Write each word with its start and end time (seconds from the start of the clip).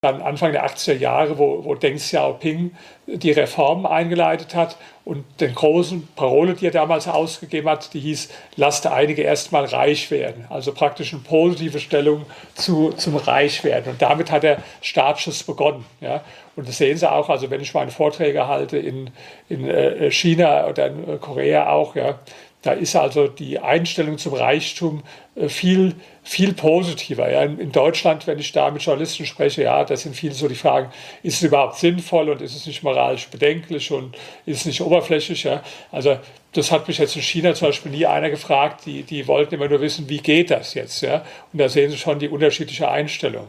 dann 0.00 0.22
Anfang 0.22 0.52
der 0.52 0.64
80er 0.64 0.94
Jahre, 0.94 1.38
wo, 1.38 1.64
wo 1.64 1.74
Deng 1.74 1.96
Xiaoping 1.96 2.70
die 3.08 3.32
Reformen 3.32 3.84
eingeleitet 3.84 4.54
hat 4.54 4.76
und 5.04 5.24
den 5.40 5.56
großen 5.56 6.06
Parole, 6.14 6.54
die 6.54 6.66
er 6.66 6.70
damals 6.70 7.08
ausgegeben 7.08 7.68
hat, 7.68 7.92
die 7.94 7.98
hieß, 7.98 8.28
lasst 8.54 8.86
einige 8.86 9.22
erstmal 9.22 9.64
reich 9.64 10.12
werden. 10.12 10.46
Also 10.50 10.72
praktisch 10.72 11.12
eine 11.12 11.22
positive 11.22 11.80
Stellung 11.80 12.26
zu, 12.54 12.90
zum 12.90 13.16
Reichwerden. 13.16 13.90
Und 13.90 14.00
damit 14.00 14.30
hat 14.30 14.44
der 14.44 14.58
Startschuss 14.82 15.42
begonnen. 15.42 15.84
Ja. 16.00 16.22
Und 16.54 16.68
das 16.68 16.78
sehen 16.78 16.96
Sie 16.96 17.10
auch, 17.10 17.28
also 17.28 17.50
wenn 17.50 17.60
ich 17.60 17.74
meine 17.74 17.90
Vorträge 17.90 18.46
halte 18.46 18.78
in, 18.78 19.10
in 19.48 19.68
äh, 19.68 20.12
China 20.12 20.68
oder 20.68 20.86
in 20.86 21.08
äh, 21.08 21.16
Korea 21.16 21.70
auch, 21.70 21.96
ja, 21.96 22.20
da 22.62 22.72
ist 22.72 22.96
also 22.96 23.28
die 23.28 23.58
Einstellung 23.60 24.18
zum 24.18 24.34
Reichtum 24.34 25.02
äh, 25.36 25.48
viel, 25.48 25.94
viel 26.24 26.52
positiver. 26.54 27.30
Ja. 27.30 27.42
In 27.42 27.70
Deutschland, 27.70 28.26
wenn 28.26 28.38
ich 28.38 28.52
da 28.52 28.70
mit 28.70 28.82
Journalisten 28.82 29.26
spreche, 29.26 29.62
ja, 29.62 29.84
das 29.84 30.02
sind 30.02 30.16
viele 30.16 30.34
so 30.34 30.48
die 30.48 30.56
Fragen, 30.56 30.90
ist 31.22 31.36
es 31.36 31.42
überhaupt 31.42 31.76
sinnvoll 31.76 32.28
und 32.30 32.42
ist 32.42 32.56
es 32.56 32.66
nicht 32.66 32.82
moralisch 32.82 33.28
bedenklich 33.28 33.92
und 33.92 34.16
ist 34.44 34.60
es 34.60 34.66
nicht 34.66 34.80
oberflächlich? 34.80 35.44
Ja. 35.44 35.62
Also 35.92 36.18
das 36.52 36.72
hat 36.72 36.88
mich 36.88 36.98
jetzt 36.98 37.14
in 37.14 37.22
China 37.22 37.54
zum 37.54 37.68
Beispiel 37.68 37.92
nie 37.92 38.06
einer 38.06 38.30
gefragt, 38.30 38.86
die, 38.86 39.02
die 39.04 39.28
wollten 39.28 39.54
immer 39.54 39.68
nur 39.68 39.80
wissen, 39.80 40.08
wie 40.08 40.18
geht 40.18 40.50
das 40.50 40.74
jetzt? 40.74 41.00
Ja. 41.02 41.24
Und 41.52 41.60
da 41.60 41.68
sehen 41.68 41.90
Sie 41.90 41.98
schon 41.98 42.18
die 42.18 42.28
unterschiedliche 42.28 42.90
Einstellung. 42.90 43.46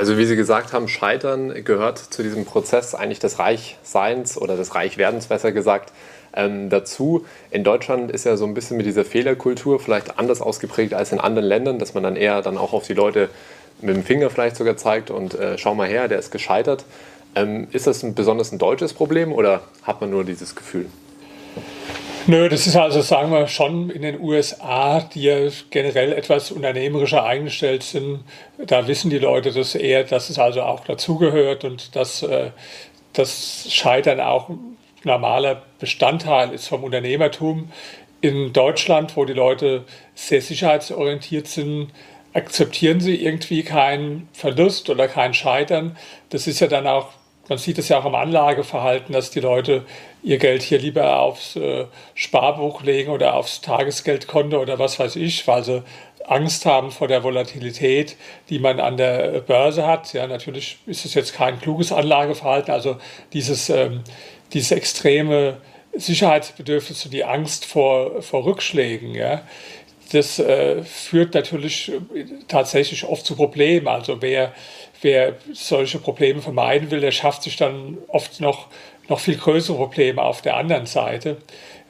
Also 0.00 0.16
wie 0.16 0.24
Sie 0.24 0.34
gesagt 0.34 0.72
haben, 0.72 0.88
Scheitern 0.88 1.62
gehört 1.62 1.98
zu 1.98 2.22
diesem 2.22 2.46
Prozess 2.46 2.94
eigentlich 2.94 3.18
des 3.18 3.38
Reichseins 3.38 4.38
oder 4.38 4.56
des 4.56 4.74
Reichwerdens 4.74 5.26
besser 5.26 5.52
gesagt 5.52 5.92
ähm, 6.34 6.70
dazu. 6.70 7.26
In 7.50 7.64
Deutschland 7.64 8.10
ist 8.10 8.24
ja 8.24 8.38
so 8.38 8.46
ein 8.46 8.54
bisschen 8.54 8.78
mit 8.78 8.86
dieser 8.86 9.04
Fehlerkultur 9.04 9.78
vielleicht 9.78 10.18
anders 10.18 10.40
ausgeprägt 10.40 10.94
als 10.94 11.12
in 11.12 11.20
anderen 11.20 11.46
Ländern, 11.46 11.78
dass 11.78 11.92
man 11.92 12.02
dann 12.02 12.16
eher 12.16 12.40
dann 12.40 12.56
auch 12.56 12.72
auf 12.72 12.86
die 12.86 12.94
Leute 12.94 13.28
mit 13.82 13.94
dem 13.94 14.02
Finger 14.02 14.30
vielleicht 14.30 14.56
sogar 14.56 14.78
zeigt 14.78 15.10
und 15.10 15.34
äh, 15.34 15.58
schau 15.58 15.74
mal 15.74 15.86
her, 15.86 16.08
der 16.08 16.18
ist 16.18 16.30
gescheitert. 16.30 16.86
Ähm, 17.34 17.68
ist 17.70 17.86
das 17.86 18.02
ein 18.02 18.14
besonders 18.14 18.52
ein 18.52 18.58
deutsches 18.58 18.94
Problem 18.94 19.34
oder 19.34 19.60
hat 19.82 20.00
man 20.00 20.08
nur 20.08 20.24
dieses 20.24 20.56
Gefühl? 20.56 20.86
Nö, 22.26 22.48
das 22.48 22.66
ist 22.66 22.76
also, 22.76 23.00
sagen 23.00 23.32
wir, 23.32 23.48
schon 23.48 23.90
in 23.90 24.02
den 24.02 24.20
USA, 24.20 25.00
die 25.00 25.22
ja 25.22 25.48
generell 25.70 26.12
etwas 26.12 26.50
unternehmerischer 26.50 27.24
eingestellt 27.24 27.82
sind. 27.82 28.24
Da 28.58 28.86
wissen 28.86 29.10
die 29.10 29.18
Leute 29.18 29.52
das 29.52 29.74
eher, 29.74 30.04
dass 30.04 30.28
es 30.28 30.38
also 30.38 30.62
auch 30.62 30.84
dazugehört 30.84 31.64
und 31.64 31.96
dass 31.96 32.22
äh, 32.22 32.50
das 33.14 33.66
Scheitern 33.70 34.20
auch 34.20 34.50
ein 34.50 34.76
normaler 35.04 35.62
Bestandteil 35.78 36.52
ist 36.52 36.68
vom 36.68 36.84
Unternehmertum. 36.84 37.70
In 38.20 38.52
Deutschland, 38.52 39.16
wo 39.16 39.24
die 39.24 39.32
Leute 39.32 39.84
sehr 40.14 40.42
sicherheitsorientiert 40.42 41.48
sind, 41.48 41.88
akzeptieren 42.34 43.00
sie 43.00 43.16
irgendwie 43.16 43.62
keinen 43.62 44.28
Verlust 44.32 44.90
oder 44.90 45.08
kein 45.08 45.32
Scheitern. 45.32 45.96
Das 46.28 46.46
ist 46.46 46.60
ja 46.60 46.66
dann 46.66 46.86
auch 46.86 47.08
man 47.50 47.58
sieht 47.58 47.78
es 47.78 47.88
ja 47.88 47.98
auch 47.98 48.04
am 48.04 48.14
Anlageverhalten, 48.14 49.12
dass 49.12 49.32
die 49.32 49.40
Leute 49.40 49.84
ihr 50.22 50.38
Geld 50.38 50.62
hier 50.62 50.78
lieber 50.78 51.18
aufs 51.18 51.56
äh, 51.56 51.86
Sparbuch 52.14 52.84
legen 52.84 53.10
oder 53.10 53.34
aufs 53.34 53.60
Tagesgeldkonto 53.60 54.58
oder 54.58 54.78
was 54.78 55.00
weiß 55.00 55.16
ich, 55.16 55.46
weil 55.48 55.64
sie 55.64 55.82
Angst 56.26 56.64
haben 56.64 56.92
vor 56.92 57.08
der 57.08 57.24
Volatilität, 57.24 58.16
die 58.50 58.60
man 58.60 58.78
an 58.78 58.96
der 58.96 59.40
Börse 59.40 59.84
hat. 59.84 60.12
Ja, 60.12 60.28
natürlich 60.28 60.78
ist 60.86 61.04
es 61.04 61.14
jetzt 61.14 61.34
kein 61.34 61.60
kluges 61.60 61.90
Anlageverhalten, 61.90 62.72
also 62.72 62.98
dieses, 63.32 63.68
ähm, 63.68 64.04
dieses 64.52 64.70
extreme 64.70 65.56
Sicherheitsbedürfnis 65.92 67.04
und 67.04 67.12
die 67.12 67.24
Angst 67.24 67.64
vor, 67.64 68.22
vor 68.22 68.44
Rückschlägen, 68.44 69.12
ja, 69.12 69.42
das 70.12 70.38
äh, 70.38 70.82
führt 70.82 71.34
natürlich 71.34 71.92
tatsächlich 72.48 73.04
oft 73.04 73.24
zu 73.24 73.36
Problemen. 73.36 73.88
Also 73.88 74.20
wer 74.20 74.52
wer 75.02 75.34
solche 75.52 75.98
Probleme 75.98 76.42
vermeiden 76.42 76.90
will, 76.90 77.00
der 77.00 77.12
schafft 77.12 77.42
sich 77.42 77.56
dann 77.56 77.98
oft 78.08 78.40
noch, 78.40 78.68
noch 79.08 79.20
viel 79.20 79.36
größere 79.36 79.76
Probleme 79.76 80.22
auf 80.22 80.42
der 80.42 80.56
anderen 80.56 80.86
Seite. 80.86 81.38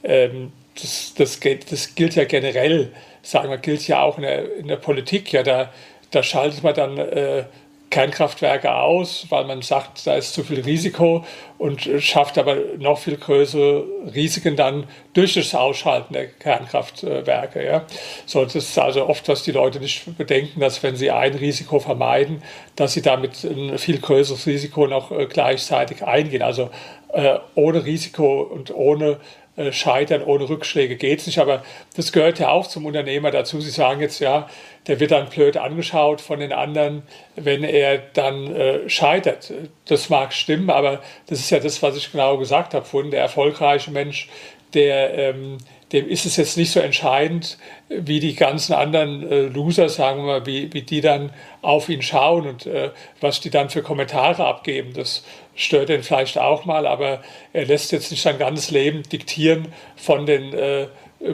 Ähm, 0.03 0.51
das, 0.75 1.13
das, 1.15 1.39
das, 1.69 1.95
gilt 1.95 2.15
ja 2.15 2.23
generell, 2.23 2.93
sagen 3.21 3.49
wir, 3.49 3.57
gilt 3.57 3.87
ja 3.87 4.01
auch 4.01 4.17
in 4.17 4.23
der, 4.23 4.55
in 4.55 4.67
der 4.67 4.77
Politik. 4.77 5.31
Ja, 5.33 5.43
da, 5.43 5.71
da 6.11 6.23
schaltet 6.23 6.63
man 6.63 6.73
dann 6.73 6.97
äh, 6.97 7.45
Kernkraftwerke 7.91 8.73
aus, 8.73 9.27
weil 9.29 9.43
man 9.43 9.61
sagt, 9.61 10.07
da 10.07 10.15
ist 10.15 10.33
zu 10.33 10.43
viel 10.43 10.61
Risiko 10.61 11.25
und 11.57 11.81
schafft 11.99 12.37
aber 12.37 12.55
noch 12.79 12.97
viel 12.97 13.17
größere 13.17 13.85
Risiken 14.15 14.55
dann 14.55 14.87
durch 15.13 15.33
das 15.33 15.53
Ausschalten 15.53 16.13
der 16.13 16.27
Kernkraftwerke. 16.27 17.63
Ja. 17.63 17.85
So, 18.25 18.45
das 18.45 18.55
ist 18.55 18.79
also 18.79 19.07
oft, 19.07 19.27
was 19.27 19.43
die 19.43 19.51
Leute 19.51 19.79
nicht 19.79 20.17
bedenken, 20.17 20.61
dass 20.61 20.81
wenn 20.81 20.95
sie 20.95 21.11
ein 21.11 21.35
Risiko 21.35 21.79
vermeiden, 21.79 22.41
dass 22.77 22.93
sie 22.93 23.01
damit 23.01 23.43
ein 23.43 23.77
viel 23.77 23.99
größeres 23.99 24.47
Risiko 24.47 24.87
noch 24.87 25.11
äh, 25.11 25.25
gleichzeitig 25.25 26.03
eingehen. 26.03 26.41
Also 26.41 26.69
äh, 27.13 27.39
ohne 27.55 27.85
Risiko 27.85 28.41
und 28.41 28.73
ohne 28.73 29.17
äh, 29.57 29.73
scheitern 29.73 30.23
ohne 30.23 30.47
Rückschläge 30.47 30.95
geht 30.95 31.19
es 31.19 31.27
nicht. 31.27 31.39
Aber 31.39 31.63
das 31.95 32.11
gehört 32.13 32.39
ja 32.39 32.49
auch 32.49 32.67
zum 32.67 32.85
Unternehmer 32.85 33.31
dazu. 33.31 33.59
Sie 33.59 33.69
sagen 33.69 33.99
jetzt, 33.99 34.19
ja, 34.19 34.47
der 34.87 34.99
wird 35.01 35.11
dann 35.11 35.29
blöd 35.29 35.57
angeschaut 35.57 36.21
von 36.21 36.39
den 36.39 36.53
anderen, 36.53 37.03
wenn 37.35 37.63
er 37.63 37.97
dann 37.97 38.55
äh, 38.55 38.89
scheitert. 38.89 39.51
Das 39.85 40.09
mag 40.09 40.31
stimmen, 40.33 40.69
aber 40.69 41.01
das 41.27 41.39
ist 41.39 41.49
ja 41.49 41.59
das, 41.59 41.83
was 41.83 41.97
ich 41.97 42.11
genau 42.11 42.37
gesagt 42.37 42.73
habe 42.73 42.85
vorhin. 42.85 43.11
Der 43.11 43.21
erfolgreiche 43.21 43.91
Mensch, 43.91 44.29
der, 44.73 45.13
ähm, 45.17 45.57
dem 45.91 46.07
ist 46.07 46.25
es 46.25 46.37
jetzt 46.37 46.57
nicht 46.57 46.71
so 46.71 46.79
entscheidend, 46.79 47.57
wie 47.89 48.21
die 48.21 48.35
ganzen 48.35 48.73
anderen 48.73 49.29
äh, 49.29 49.41
Loser, 49.41 49.89
sagen 49.89 50.19
wir 50.19 50.39
mal, 50.39 50.45
wie, 50.45 50.71
wie 50.73 50.83
die 50.83 51.01
dann 51.01 51.31
auf 51.61 51.89
ihn 51.89 52.01
schauen 52.01 52.47
und 52.47 52.65
äh, 52.65 52.91
was 53.19 53.41
die 53.41 53.49
dann 53.49 53.69
für 53.69 53.81
Kommentare 53.81 54.45
abgeben. 54.45 54.93
Das 54.93 55.25
stört 55.55 55.89
ihn 55.89 56.03
vielleicht 56.03 56.37
auch 56.37 56.65
mal, 56.65 56.87
aber 56.87 57.21
er 57.53 57.65
lässt 57.65 57.91
jetzt 57.91 58.11
nicht 58.11 58.21
sein 58.21 58.37
ganzes 58.37 58.71
Leben 58.71 59.03
diktieren 59.03 59.67
von 59.95 60.25
den 60.25 60.53
äh, 60.53 60.87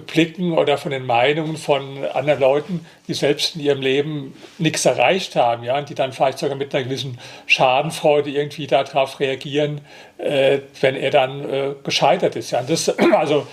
Blicken 0.05 0.51
oder 0.51 0.77
von 0.77 0.91
den 0.91 1.05
Meinungen 1.05 1.55
von 1.55 2.03
anderen 2.05 2.41
Leuten, 2.41 2.85
die 3.07 3.13
selbst 3.13 3.55
in 3.55 3.61
ihrem 3.61 3.81
Leben 3.81 4.33
nichts 4.57 4.85
erreicht 4.85 5.35
haben, 5.35 5.63
ja, 5.63 5.77
und 5.77 5.89
die 5.89 5.95
dann 5.95 6.11
vielleicht 6.11 6.39
sogar 6.39 6.57
mit 6.57 6.75
einer 6.75 6.83
gewissen 6.83 7.17
Schadenfreude 7.45 8.29
irgendwie 8.29 8.67
darauf 8.67 9.19
reagieren, 9.19 9.81
äh, 10.17 10.59
wenn 10.81 10.95
er 10.95 11.11
dann 11.11 11.49
äh, 11.49 11.75
gescheitert 11.83 12.35
ist. 12.35 12.51
Ja. 12.51 12.59
Und 12.59 12.69
das, 12.69 12.89
also, 13.13 13.47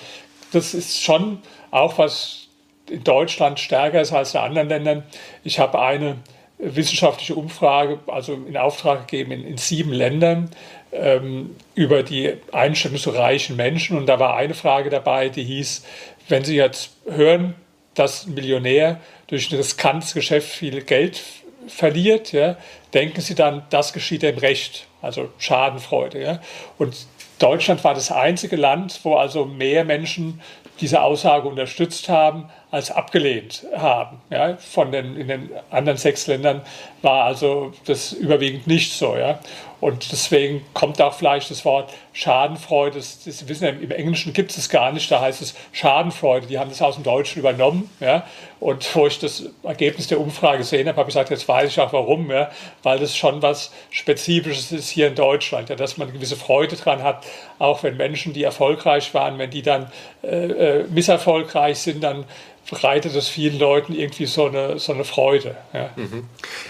das 0.53 0.75
ist 0.75 1.03
schon 1.03 1.41
auch 1.71 1.99
was 1.99 2.49
in 2.91 3.05
Deutschland 3.05 3.61
stärker 3.61 4.01
ist 4.01 4.13
als 4.13 4.35
in 4.35 4.41
anderen 4.41 4.69
Ländern. 4.69 5.03
Ich 5.45 5.59
habe 5.59 5.81
eine 5.81 6.17
wissenschaftliche 6.59 7.35
Umfrage, 7.35 7.99
also 8.07 8.35
in 8.35 8.57
Auftrag 8.57 9.09
gegeben 9.09 9.33
in, 9.33 9.47
in 9.47 9.57
sieben 9.57 9.93
Ländern 9.93 10.51
ähm, 10.93 11.57
über 11.75 12.03
die 12.03 12.35
Einstellung 12.53 12.99
zu 12.99 13.11
reichen 13.11 13.57
Menschen. 13.57 13.99
Und 13.99 14.07
da 14.07 14.19
war 14.19 14.37
eine 14.37 14.55
Frage 14.55 14.91
dabei, 14.91 15.29
die 15.29 15.45
hieß, 15.45 15.85
wenn 16.29 16.45
Sie 16.45 16.57
jetzt 16.57 16.91
hören, 17.07 17.55
dass 17.95 18.27
ein 18.27 18.35
Millionär 18.35 19.01
durch 19.27 19.51
ein 19.51 19.57
riskantes 19.57 20.15
Geschäft 20.15 20.49
viel 20.49 20.83
Geld 20.83 21.23
verliert, 21.67 22.33
ja, 22.33 22.57
denken 22.93 23.21
Sie 23.21 23.35
dann, 23.35 23.63
das 23.71 23.93
geschieht 23.93 24.23
im 24.23 24.39
Recht, 24.39 24.87
also 25.03 25.31
Schadenfreude. 25.39 26.23
Ja. 26.23 26.41
Und 26.79 27.07
Deutschland 27.39 27.83
war 27.85 27.95
das 27.95 28.13
einzige 28.13 28.57
Land, 28.57 29.01
wo 29.03 29.17
also 29.17 29.45
mehr 29.45 29.85
Menschen 29.85 30.41
diese 30.81 31.03
Aussage 31.03 31.49
unterstützt 31.49 32.09
haben, 32.09 32.51
als 32.75 32.91
abgelehnt 32.91 33.65
haben. 33.77 34.21
Ja, 34.31 34.57
von 34.57 34.91
den, 34.91 35.17
in 35.17 35.29
den 35.29 35.51
anderen 35.71 35.97
sechs 35.97 36.27
Ländern 36.27 36.63
war 37.03 37.25
also 37.25 37.73
das 37.87 38.13
überwiegend 38.13 38.67
nicht 38.67 38.93
so. 38.93 39.17
Ja. 39.17 39.39
Und 39.81 40.13
deswegen 40.13 40.65
kommt 40.73 41.01
auch 41.03 41.15
vielleicht 41.15 41.51
das 41.51 41.65
Wort 41.65 41.93
Schadenfreude. 42.13 42.97
Das, 42.97 43.25
das 43.25 43.49
wissen 43.49 43.83
im 43.83 43.91
Englischen 43.91 44.33
gibt 44.33 44.57
es 44.57 44.69
gar 44.69 44.93
nicht, 44.93 45.11
da 45.11 45.21
heißt 45.21 45.43
es 45.43 45.55
Schadenfreude. 45.73 46.47
Die 46.47 46.59
haben 46.59 46.71
das 46.71 46.81
aus 46.81 46.95
dem 46.95 47.05
Deutschen 47.05 47.41
übernommen. 47.41 47.91
Ja. 48.01 48.27
Und 48.61 48.95
wo 48.95 49.07
ich 49.07 49.19
das 49.19 49.45
Ergebnis 49.63 50.07
der 50.07 50.21
Umfrage 50.21 50.59
gesehen 50.59 50.89
habe, 50.89 50.97
habe 50.99 51.11
ich 51.11 51.15
gesagt, 51.15 51.31
jetzt 51.31 51.47
weiß 51.47 51.71
ich 51.71 51.81
auch 51.81 51.93
warum. 51.93 52.31
Ja. 52.31 52.51
Weil 52.83 52.99
das 52.99 53.17
schon 53.17 53.43
was 53.43 53.73
Spezifisches 53.91 54.73
ist 54.73 54.89
hier 54.89 55.09
in 55.09 55.15
Deutschland, 55.15 55.69
ja, 55.69 55.77
dass 55.77 55.97
man 55.97 56.09
eine 56.09 56.17
gewisse 56.17 56.37
Freude 56.37 56.77
dran 56.77 57.03
hat, 57.03 57.25
auch 57.59 57.83
wenn 57.83 57.97
Menschen, 57.97 58.33
die 58.33 58.43
erfolgreich 58.43 59.13
waren, 59.15 59.39
wenn 59.39 59.51
die 59.51 59.63
dann 59.63 59.91
äh, 60.23 60.81
äh 60.81 60.85
misserfolgreich 60.89 61.79
sind, 61.79 62.03
dann 62.03 62.25
bereitet 62.71 63.15
es 63.15 63.29
vielen 63.29 63.59
Leuten 63.59 63.95
irgendwie 63.95 64.27
so 64.27 64.47
eine, 64.47 64.79
so 64.79 64.93
eine 64.93 65.05
Freude. 65.05 65.57
Ja. 65.73 65.91
Mhm. 65.97 66.25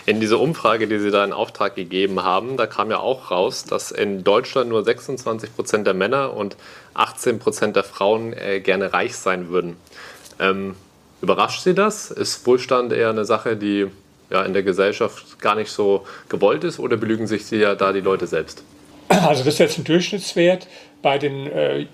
In 0.07 0.21
dieser 0.21 0.41
Umfrage, 0.41 0.89
die 0.89 0.99
Sie 0.99 1.11
da 1.11 1.25
in 1.25 1.33
Auftrag 1.33 1.77
gegeben 1.77 2.23
haben, 2.23 2.57
da 2.57 2.67
kam 2.67 2.91
ja 2.91 2.94
auch 3.01 3.31
raus, 3.31 3.65
dass 3.65 3.91
in 3.91 4.25
Deutschland 4.25 4.69
nur 4.69 4.85
26 4.85 5.55
Prozent 5.55 5.87
der 5.87 5.95
Männer 5.95 6.35
und 6.35 6.57
18 6.95 7.39
Prozent 7.39 7.77
der 7.77 7.85
Frauen 7.85 8.33
äh, 8.33 8.61
gerne 8.61 8.93
reich 8.93 9.17
sein 9.17 9.49
würden. 9.49 9.77
Ähm, 10.41 10.75
überrascht 11.23 11.63
Sie 11.63 11.75
das? 11.75 12.11
Ist 12.11 12.47
Wohlstand 12.47 12.93
eher 12.93 13.11
eine 13.11 13.25
Sache, 13.25 13.57
die 13.57 13.87
ja, 14.31 14.43
in 14.43 14.53
der 14.53 14.63
Gesellschaft 14.63 15.39
gar 15.41 15.55
nicht 15.55 15.71
so 15.71 16.07
gewollt 16.29 16.65
ist 16.65 16.79
oder 16.79 16.97
belügen 16.97 17.27
sich 17.27 17.47
Sie 17.47 17.57
ja 17.57 17.75
da 17.75 17.93
die 17.93 18.01
Leute 18.01 18.27
selbst? 18.27 18.63
Also 19.09 19.45
das 19.45 19.55
ist 19.55 19.59
jetzt 19.59 19.79
ein 19.79 19.85
Durchschnittswert. 19.85 20.67
Bei 21.03 21.19
den 21.19 21.51
äh, 21.53 21.81
äh, 21.81 21.87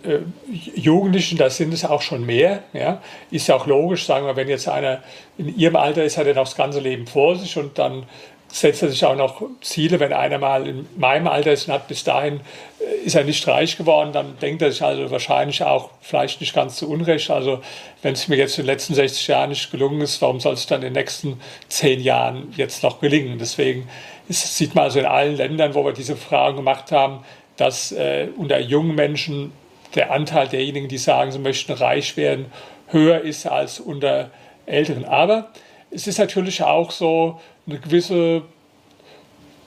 Jugendlichen, 0.49 1.37
da 1.37 1.51
sind 1.51 1.75
es 1.75 1.85
auch 1.85 2.01
schon 2.01 2.25
mehr. 2.25 2.63
Ja? 2.73 3.03
Ist 3.33 3.49
ja 3.49 3.57
auch 3.57 3.67
logisch, 3.67 4.07
sagen 4.07 4.25
wir, 4.25 4.37
wenn 4.37 4.49
jetzt 4.49 4.69
einer 4.69 5.03
in 5.37 5.57
ihrem 5.59 5.75
Alter 5.75 6.05
ist, 6.05 6.17
hat 6.17 6.27
er 6.27 6.35
noch 6.35 6.45
das 6.45 6.55
ganze 6.57 6.79
Leben 6.79 7.09
vor 7.09 7.37
sich 7.37 7.57
und 7.59 7.79
dann 7.79 8.05
setzt 8.53 8.83
er 8.83 8.89
sich 8.89 9.05
auch 9.05 9.17
noch 9.17 9.43
Ziele. 9.61 10.01
Wenn 10.01 10.13
einer 10.13 10.39
mal 10.39 10.67
in 10.67 10.87
meinem 10.97 11.29
Alter 11.29 11.53
ist 11.53 11.69
und 11.69 11.75
hat 11.75 11.89
bis 11.89 12.05
dahin 12.05 12.41
äh, 12.81 13.07
ist 13.07 13.15
er 13.15 13.25
nicht 13.25 13.47
reich 13.47 13.77
geworden, 13.77 14.13
dann 14.13 14.39
denkt 14.39 14.63
er 14.63 14.73
sich 14.73 14.83
also 14.83 15.11
wahrscheinlich 15.11 15.63
auch 15.63 15.91
vielleicht 16.01 16.41
nicht 16.41 16.55
ganz 16.55 16.77
zu 16.77 16.89
Unrecht. 16.91 17.31
Also 17.31 17.61
wenn 18.03 18.15
es 18.15 18.29
mir 18.29 18.37
jetzt 18.37 18.59
in 18.59 18.65
den 18.65 18.73
letzten 18.73 18.95
60 18.95 19.29
Jahren 19.29 19.51
nicht 19.51 19.71
gelungen 19.71 20.01
ist, 20.01 20.21
warum 20.23 20.41
soll 20.41 20.55
es 20.55 20.67
dann 20.67 20.83
in 20.83 20.89
den 20.89 20.93
nächsten 20.95 21.41
zehn 21.69 22.01
Jahren 22.01 22.53
jetzt 22.57 22.83
noch 22.83 23.01
gelingen? 23.01 23.39
Deswegen 23.39 23.89
ist, 24.29 24.57
sieht 24.57 24.75
man 24.75 24.85
also 24.85 24.99
in 24.99 25.07
allen 25.07 25.37
Ländern, 25.37 25.75
wo 25.75 25.85
wir 25.85 25.93
diese 25.93 26.17
Fragen 26.17 26.57
gemacht 26.57 26.93
haben, 26.93 27.25
dass 27.57 27.93
äh, 27.93 28.29
unter 28.37 28.59
jungen 28.59 28.95
Menschen 28.95 29.53
der 29.95 30.13
Anteil 30.13 30.49
derjenigen, 30.49 30.89
die 30.89 30.99
sagen, 30.99 31.33
sie 31.33 31.39
möchten 31.39 31.73
reich 31.73 32.17
werden, 32.17 32.47
höher 32.89 33.21
ist 33.21 33.47
als 33.47 33.81
unter 33.81 34.31
Älteren. 34.67 35.05
Aber 35.05 35.51
es 35.91 36.07
ist 36.07 36.19
natürlich 36.19 36.63
auch 36.63 36.91
so 36.91 37.41
eine 37.67 37.79
gewisse, 37.79 38.43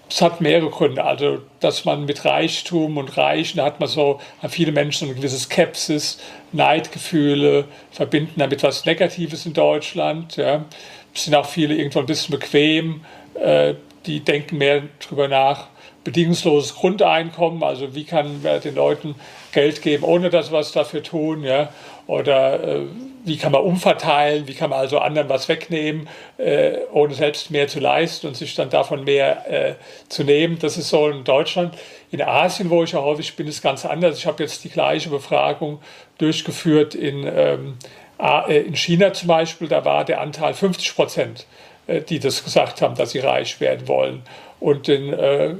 es 0.09 0.21
hat 0.21 0.41
mehrere 0.41 0.69
Gründe. 0.69 1.03
Also, 1.03 1.39
dass 1.59 1.85
man 1.85 2.05
mit 2.05 2.23
Reichtum 2.25 2.97
und 2.97 3.17
Reichen, 3.17 3.57
da 3.57 3.65
hat 3.65 3.79
man 3.79 3.89
so, 3.89 4.19
haben 4.41 4.51
viele 4.51 4.71
Menschen 4.71 5.07
eine 5.07 5.15
gewisse 5.15 5.39
Skepsis, 5.39 6.19
Neidgefühle, 6.51 7.65
verbinden 7.91 8.33
damit 8.37 8.63
was 8.63 8.85
Negatives 8.85 9.45
in 9.45 9.53
Deutschland. 9.53 10.37
Ja. 10.37 10.65
Es 11.13 11.25
sind 11.25 11.35
auch 11.35 11.45
viele 11.45 11.75
irgendwo 11.75 11.99
ein 11.99 12.05
bisschen 12.05 12.31
bequem, 12.31 13.05
äh, 13.35 13.75
die 14.05 14.21
denken 14.21 14.57
mehr 14.57 14.83
darüber 15.03 15.27
nach, 15.27 15.67
bedingungsloses 16.03 16.75
Grundeinkommen, 16.75 17.63
also 17.63 17.95
wie 17.95 18.03
kann 18.03 18.41
man 18.43 18.59
den 18.59 18.75
Leuten 18.75 19.15
Geld 19.53 19.81
geben, 19.81 20.03
ohne 20.03 20.29
dass 20.29 20.51
wir 20.51 20.57
was 20.57 20.73
dafür 20.73 21.01
tun, 21.01 21.43
ja, 21.43 21.69
oder 22.07 22.61
äh, 22.61 22.81
wie 23.25 23.37
kann 23.37 23.51
man 23.51 23.61
umverteilen, 23.61 24.47
wie 24.47 24.53
kann 24.53 24.69
man 24.69 24.79
also 24.79 24.99
anderen 24.99 25.29
was 25.29 25.47
wegnehmen, 25.49 26.09
äh, 26.37 26.77
ohne 26.91 27.13
selbst 27.13 27.51
mehr 27.51 27.67
zu 27.67 27.79
leisten 27.79 28.27
und 28.27 28.35
sich 28.35 28.55
dann 28.55 28.69
davon 28.69 29.03
mehr 29.03 29.49
äh, 29.51 29.75
zu 30.09 30.23
nehmen. 30.23 30.59
Das 30.59 30.77
ist 30.77 30.89
so 30.89 31.07
in 31.09 31.23
Deutschland. 31.23 31.75
In 32.11 32.21
Asien, 32.21 32.69
wo 32.69 32.83
ich 32.83 32.91
ja 32.91 33.01
häufig 33.01 33.35
bin, 33.35 33.47
ist 33.47 33.61
ganz 33.61 33.85
anders. 33.85 34.17
Ich 34.17 34.25
habe 34.27 34.43
jetzt 34.43 34.63
die 34.63 34.69
gleiche 34.69 35.09
Befragung 35.09 35.79
durchgeführt 36.17 36.95
in, 36.95 37.25
ähm, 37.25 37.77
äh, 38.19 38.61
in 38.61 38.75
China 38.75 39.13
zum 39.13 39.27
Beispiel, 39.27 39.67
da 39.67 39.85
war 39.85 40.05
der 40.05 40.21
Anteil 40.21 40.53
50 40.53 40.95
Prozent 40.95 41.45
äh, 41.87 42.01
die 42.01 42.19
das 42.19 42.43
gesagt 42.43 42.81
haben, 42.81 42.95
dass 42.95 43.11
sie 43.11 43.19
reich 43.19 43.59
werden 43.59 43.87
wollen. 43.87 44.23
Und 44.59 44.87
in 44.87 45.11
äh, 45.11 45.53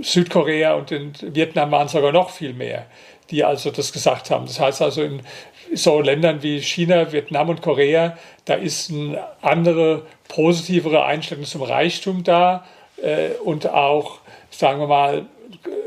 Südkorea 0.00 0.74
und 0.74 0.92
in 0.92 1.14
Vietnam 1.34 1.70
waren 1.70 1.86
es 1.86 1.92
sogar 1.92 2.12
noch 2.12 2.28
viel 2.28 2.52
mehr, 2.52 2.84
die 3.30 3.42
also 3.42 3.70
das 3.70 3.92
gesagt 3.92 4.30
haben. 4.30 4.44
Das 4.44 4.60
heißt 4.60 4.82
also 4.82 5.02
in 5.02 5.22
so 5.74 6.00
Ländern 6.00 6.42
wie 6.42 6.60
China, 6.60 7.12
Vietnam 7.12 7.48
und 7.48 7.62
Korea, 7.62 8.16
da 8.44 8.54
ist 8.54 8.90
eine 8.90 9.22
andere, 9.40 10.02
positivere 10.28 11.04
Einstellung 11.04 11.44
zum 11.44 11.62
Reichtum 11.62 12.24
da 12.24 12.64
äh, 13.02 13.30
und 13.44 13.68
auch, 13.68 14.18
sagen 14.50 14.80
wir 14.80 14.86
mal, 14.86 15.26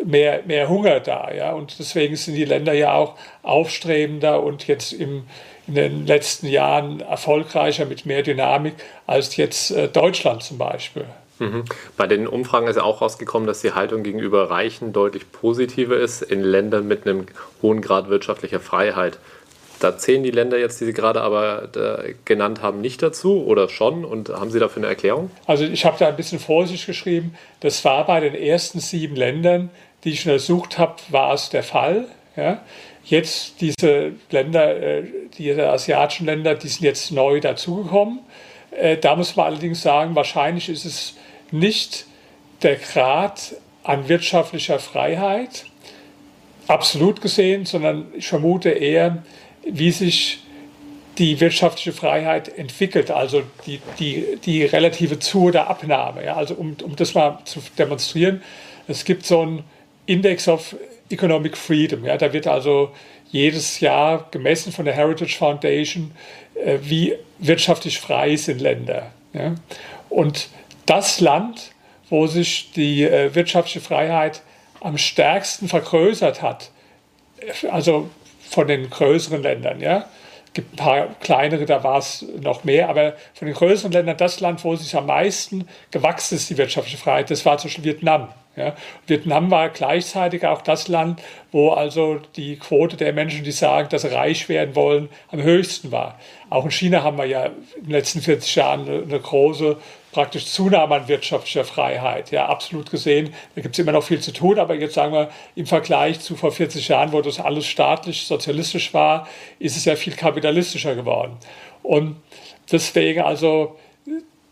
mehr, 0.05 0.43
mehr 0.45 0.69
Hunger 0.69 0.99
da. 0.99 1.31
Ja? 1.31 1.53
Und 1.53 1.79
deswegen 1.79 2.15
sind 2.15 2.35
die 2.35 2.45
Länder 2.45 2.73
ja 2.73 2.93
auch 2.93 3.15
aufstrebender 3.43 4.41
und 4.43 4.67
jetzt 4.67 4.93
im, 4.93 5.23
in 5.67 5.75
den 5.75 6.05
letzten 6.05 6.47
Jahren 6.47 6.99
erfolgreicher 7.01 7.85
mit 7.85 8.05
mehr 8.05 8.21
Dynamik 8.21 8.75
als 9.07 9.35
jetzt 9.35 9.71
äh, 9.71 9.87
Deutschland 9.87 10.43
zum 10.43 10.57
Beispiel. 10.57 11.05
Mhm. 11.39 11.65
Bei 11.97 12.07
den 12.07 12.27
Umfragen 12.27 12.67
ist 12.67 12.77
auch 12.77 13.01
rausgekommen, 13.01 13.47
dass 13.47 13.61
die 13.61 13.73
Haltung 13.73 14.03
gegenüber 14.03 14.49
Reichen 14.49 14.93
deutlich 14.93 15.31
positiver 15.31 15.97
ist 15.97 16.21
in 16.21 16.41
Ländern 16.41 16.87
mit 16.87 17.05
einem 17.05 17.25
hohen 17.61 17.81
Grad 17.81 18.09
wirtschaftlicher 18.09 18.59
Freiheit. 18.59 19.17
Da 19.85 19.99
zählen 19.99 20.23
die 20.23 20.31
Länder 20.31 20.57
jetzt, 20.57 20.81
die 20.81 20.85
Sie 20.85 20.93
gerade 20.93 21.21
aber 21.21 21.69
äh, 21.75 22.15
genannt 22.25 22.63
haben, 22.63 22.81
nicht 22.81 23.03
dazu 23.03 23.45
oder 23.45 23.69
schon? 23.69 24.03
Und 24.03 24.29
haben 24.29 24.49
Sie 24.49 24.57
dafür 24.57 24.81
eine 24.81 24.87
Erklärung? 24.87 25.29
Also 25.45 25.63
ich 25.63 25.85
habe 25.85 25.95
da 25.99 26.07
ein 26.07 26.15
bisschen 26.15 26.39
Vorsicht 26.39 26.87
geschrieben. 26.87 27.35
Das 27.59 27.85
war 27.85 28.03
bei 28.07 28.19
den 28.19 28.33
ersten 28.33 28.79
sieben 28.79 29.15
Ländern, 29.15 29.69
die 30.03 30.09
ich 30.09 30.25
untersucht 30.25 30.79
habe, 30.79 30.95
war 31.09 31.35
es 31.35 31.49
der 31.51 31.61
Fall. 31.61 32.07
Ja? 32.35 32.63
Jetzt 33.03 33.61
diese 33.61 34.13
Länder, 34.31 34.75
äh, 34.75 35.03
diese 35.37 35.69
asiatischen 35.69 36.25
Länder, 36.25 36.55
die 36.55 36.67
sind 36.67 36.83
jetzt 36.83 37.11
neu 37.11 37.39
dazugekommen. 37.39 38.21
Äh, 38.71 38.97
da 38.97 39.15
muss 39.15 39.35
man 39.35 39.45
allerdings 39.45 39.83
sagen, 39.83 40.15
wahrscheinlich 40.15 40.67
ist 40.67 40.85
es 40.85 41.13
nicht 41.51 42.07
der 42.63 42.77
Grad 42.77 43.53
an 43.83 44.09
wirtschaftlicher 44.09 44.79
Freiheit, 44.79 45.65
absolut 46.65 47.21
gesehen, 47.21 47.65
sondern 47.67 48.07
ich 48.17 48.27
vermute 48.27 48.71
eher, 48.71 49.21
wie 49.65 49.91
sich 49.91 50.39
die 51.17 51.39
wirtschaftliche 51.39 51.93
Freiheit 51.93 52.57
entwickelt, 52.57 53.09
also 53.09 53.43
die, 53.65 53.79
die, 53.99 54.37
die 54.45 54.63
relative 54.65 55.19
Zu- 55.19 55.45
oder 55.45 55.67
Abnahme. 55.67 56.25
Ja, 56.25 56.35
also 56.35 56.55
um, 56.55 56.75
um 56.83 56.95
das 56.95 57.13
mal 57.13 57.39
zu 57.45 57.61
demonstrieren, 57.77 58.41
es 58.87 59.05
gibt 59.05 59.25
so 59.25 59.41
einen 59.41 59.63
Index 60.05 60.47
of 60.47 60.75
Economic 61.09 61.55
Freedom. 61.55 62.03
Ja, 62.05 62.17
da 62.17 62.33
wird 62.33 62.47
also 62.47 62.91
jedes 63.31 63.79
Jahr 63.79 64.27
gemessen 64.31 64.71
von 64.71 64.85
der 64.85 64.93
Heritage 64.93 65.37
Foundation, 65.37 66.11
äh, 66.55 66.79
wie 66.81 67.15
wirtschaftlich 67.39 67.99
frei 67.99 68.35
sind 68.35 68.61
Länder. 68.61 69.11
Ja. 69.33 69.55
Und 70.09 70.49
das 70.85 71.19
Land, 71.19 71.71
wo 72.09 72.27
sich 72.27 72.71
die 72.75 73.03
äh, 73.03 73.33
wirtschaftliche 73.33 73.81
Freiheit 73.81 74.41
am 74.81 74.97
stärksten 74.97 75.67
vergrößert 75.67 76.41
hat, 76.41 76.71
also 77.69 78.09
von 78.49 78.67
den 78.67 78.89
größeren 78.89 79.41
Ländern, 79.41 79.79
ja, 79.79 80.05
gibt 80.53 80.73
ein 80.73 80.77
paar 80.77 81.07
kleinere, 81.19 81.65
da 81.65 81.83
war 81.83 81.99
es 81.99 82.25
noch 82.41 82.63
mehr, 82.63 82.89
aber 82.89 83.13
von 83.33 83.47
den 83.47 83.55
größeren 83.55 83.91
Ländern 83.91 84.17
das 84.17 84.39
Land, 84.39 84.63
wo 84.63 84.75
sich 84.75 84.95
am 84.95 85.05
meisten 85.05 85.67
gewachsen 85.91 86.35
ist, 86.35 86.49
die 86.49 86.57
wirtschaftliche 86.57 86.97
Freiheit, 86.97 87.29
das 87.29 87.45
war 87.45 87.57
zum 87.57 87.69
Beispiel 87.69 87.83
Vietnam. 87.83 88.29
Ja. 88.55 88.73
Vietnam 89.05 89.51
war 89.51 89.67
gleichzeitig 89.67 90.45
auch 90.45 90.61
das 90.61 90.87
Land, 90.87 91.21
wo 91.51 91.71
also 91.71 92.21
die 92.37 92.55
Quote 92.55 92.95
der 92.95 93.11
Menschen, 93.11 93.43
die 93.43 93.51
sagen, 93.51 93.89
dass 93.89 94.03
sie 94.03 94.13
reich 94.13 94.47
werden 94.47 94.75
wollen, 94.75 95.09
am 95.29 95.41
höchsten 95.41 95.91
war. 95.91 96.17
Auch 96.49 96.63
in 96.63 96.71
China 96.71 97.03
haben 97.03 97.17
wir 97.17 97.25
ja 97.25 97.47
in 97.47 97.83
den 97.83 97.91
letzten 97.91 98.21
40 98.21 98.55
Jahren 98.55 98.87
eine 98.87 99.19
große 99.19 99.75
praktisch 100.15 100.45
Zunahme 100.45 100.95
an 100.95 101.07
wirtschaftlicher 101.09 101.65
Freiheit. 101.65 102.31
Ja, 102.31 102.45
absolut 102.45 102.89
gesehen. 102.89 103.33
Da 103.53 103.61
gibt 103.61 103.75
es 103.75 103.79
immer 103.79 103.91
noch 103.91 104.03
viel 104.03 104.21
zu 104.21 104.31
tun, 104.31 104.57
aber 104.59 104.73
jetzt 104.75 104.93
sagen 104.93 105.11
wir, 105.11 105.29
im 105.55 105.65
Vergleich 105.65 106.21
zu 106.21 106.37
vor 106.37 106.53
40 106.53 106.87
Jahren, 106.87 107.11
wo 107.11 107.19
das 107.19 107.37
alles 107.41 107.67
staatlich, 107.67 108.25
sozialistisch 108.25 108.93
war, 108.93 109.27
ist 109.59 109.75
es 109.75 109.83
ja 109.83 109.97
viel 109.97 110.13
kapitalistischer 110.13 110.95
geworden. 110.95 111.35
Und 111.83 112.15
deswegen 112.71 113.23
also 113.23 113.75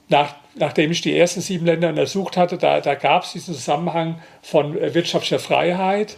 nach 0.10 0.36
nachdem 0.55 0.91
ich 0.91 1.01
die 1.01 1.17
ersten 1.17 1.41
sieben 1.41 1.65
Länder 1.65 1.89
untersucht 1.89 2.38
hatte, 2.38 2.58
da, 2.58 2.79
da 2.79 2.96
gab 2.96 3.24
es 3.24 3.32
diesen 3.32 3.55
Zusammenhang 3.55 4.22
von 4.41 4.77
äh, 4.77 4.93
wirtschaftlicher 4.93 5.39
Freiheit 5.39 6.17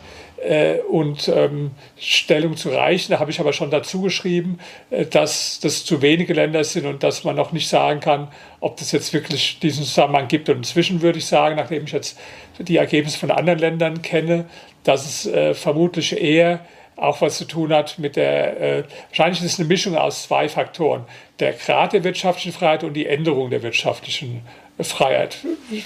und 0.89 1.27
ähm, 1.27 1.71
Stellung 1.97 2.55
zu 2.55 2.69
Reichen. 2.69 3.11
Da 3.11 3.19
habe 3.19 3.31
ich 3.31 3.39
aber 3.39 3.53
schon 3.53 3.71
dazu 3.71 4.01
geschrieben, 4.01 4.59
äh, 4.89 5.05
dass 5.05 5.59
das 5.59 5.85
zu 5.85 6.01
wenige 6.01 6.33
Länder 6.33 6.63
sind 6.63 6.85
und 6.85 7.03
dass 7.03 7.23
man 7.23 7.35
noch 7.35 7.51
nicht 7.51 7.67
sagen 7.67 7.99
kann, 7.99 8.27
ob 8.59 8.77
das 8.77 8.91
jetzt 8.91 9.13
wirklich 9.13 9.59
diesen 9.59 9.83
Zusammenhang 9.83 10.27
gibt. 10.27 10.49
Und 10.49 10.57
inzwischen 10.57 11.01
würde 11.01 11.19
ich 11.19 11.25
sagen, 11.25 11.55
nachdem 11.55 11.85
ich 11.85 11.91
jetzt 11.91 12.19
die 12.59 12.77
Ergebnisse 12.77 13.17
von 13.17 13.31
anderen 13.31 13.59
Ländern 13.59 14.01
kenne, 14.01 14.45
dass 14.83 15.05
es 15.05 15.25
äh, 15.25 15.53
vermutlich 15.53 16.21
eher 16.21 16.65
auch 16.95 17.21
was 17.21 17.37
zu 17.37 17.45
tun 17.45 17.73
hat 17.73 17.99
mit 17.99 18.15
der, 18.15 18.61
äh, 18.61 18.83
wahrscheinlich 19.09 19.41
ist 19.41 19.53
es 19.53 19.59
eine 19.59 19.67
Mischung 19.67 19.97
aus 19.97 20.23
zwei 20.23 20.47
Faktoren. 20.47 21.05
Der 21.39 21.53
Grad 21.53 21.93
der 21.93 22.03
wirtschaftlichen 22.03 22.53
Freiheit 22.53 22.83
und 22.83 22.93
die 22.93 23.05
Änderung 23.05 23.49
der 23.49 23.63
wirtschaftlichen 23.63 24.41
Freiheit. 24.83 25.37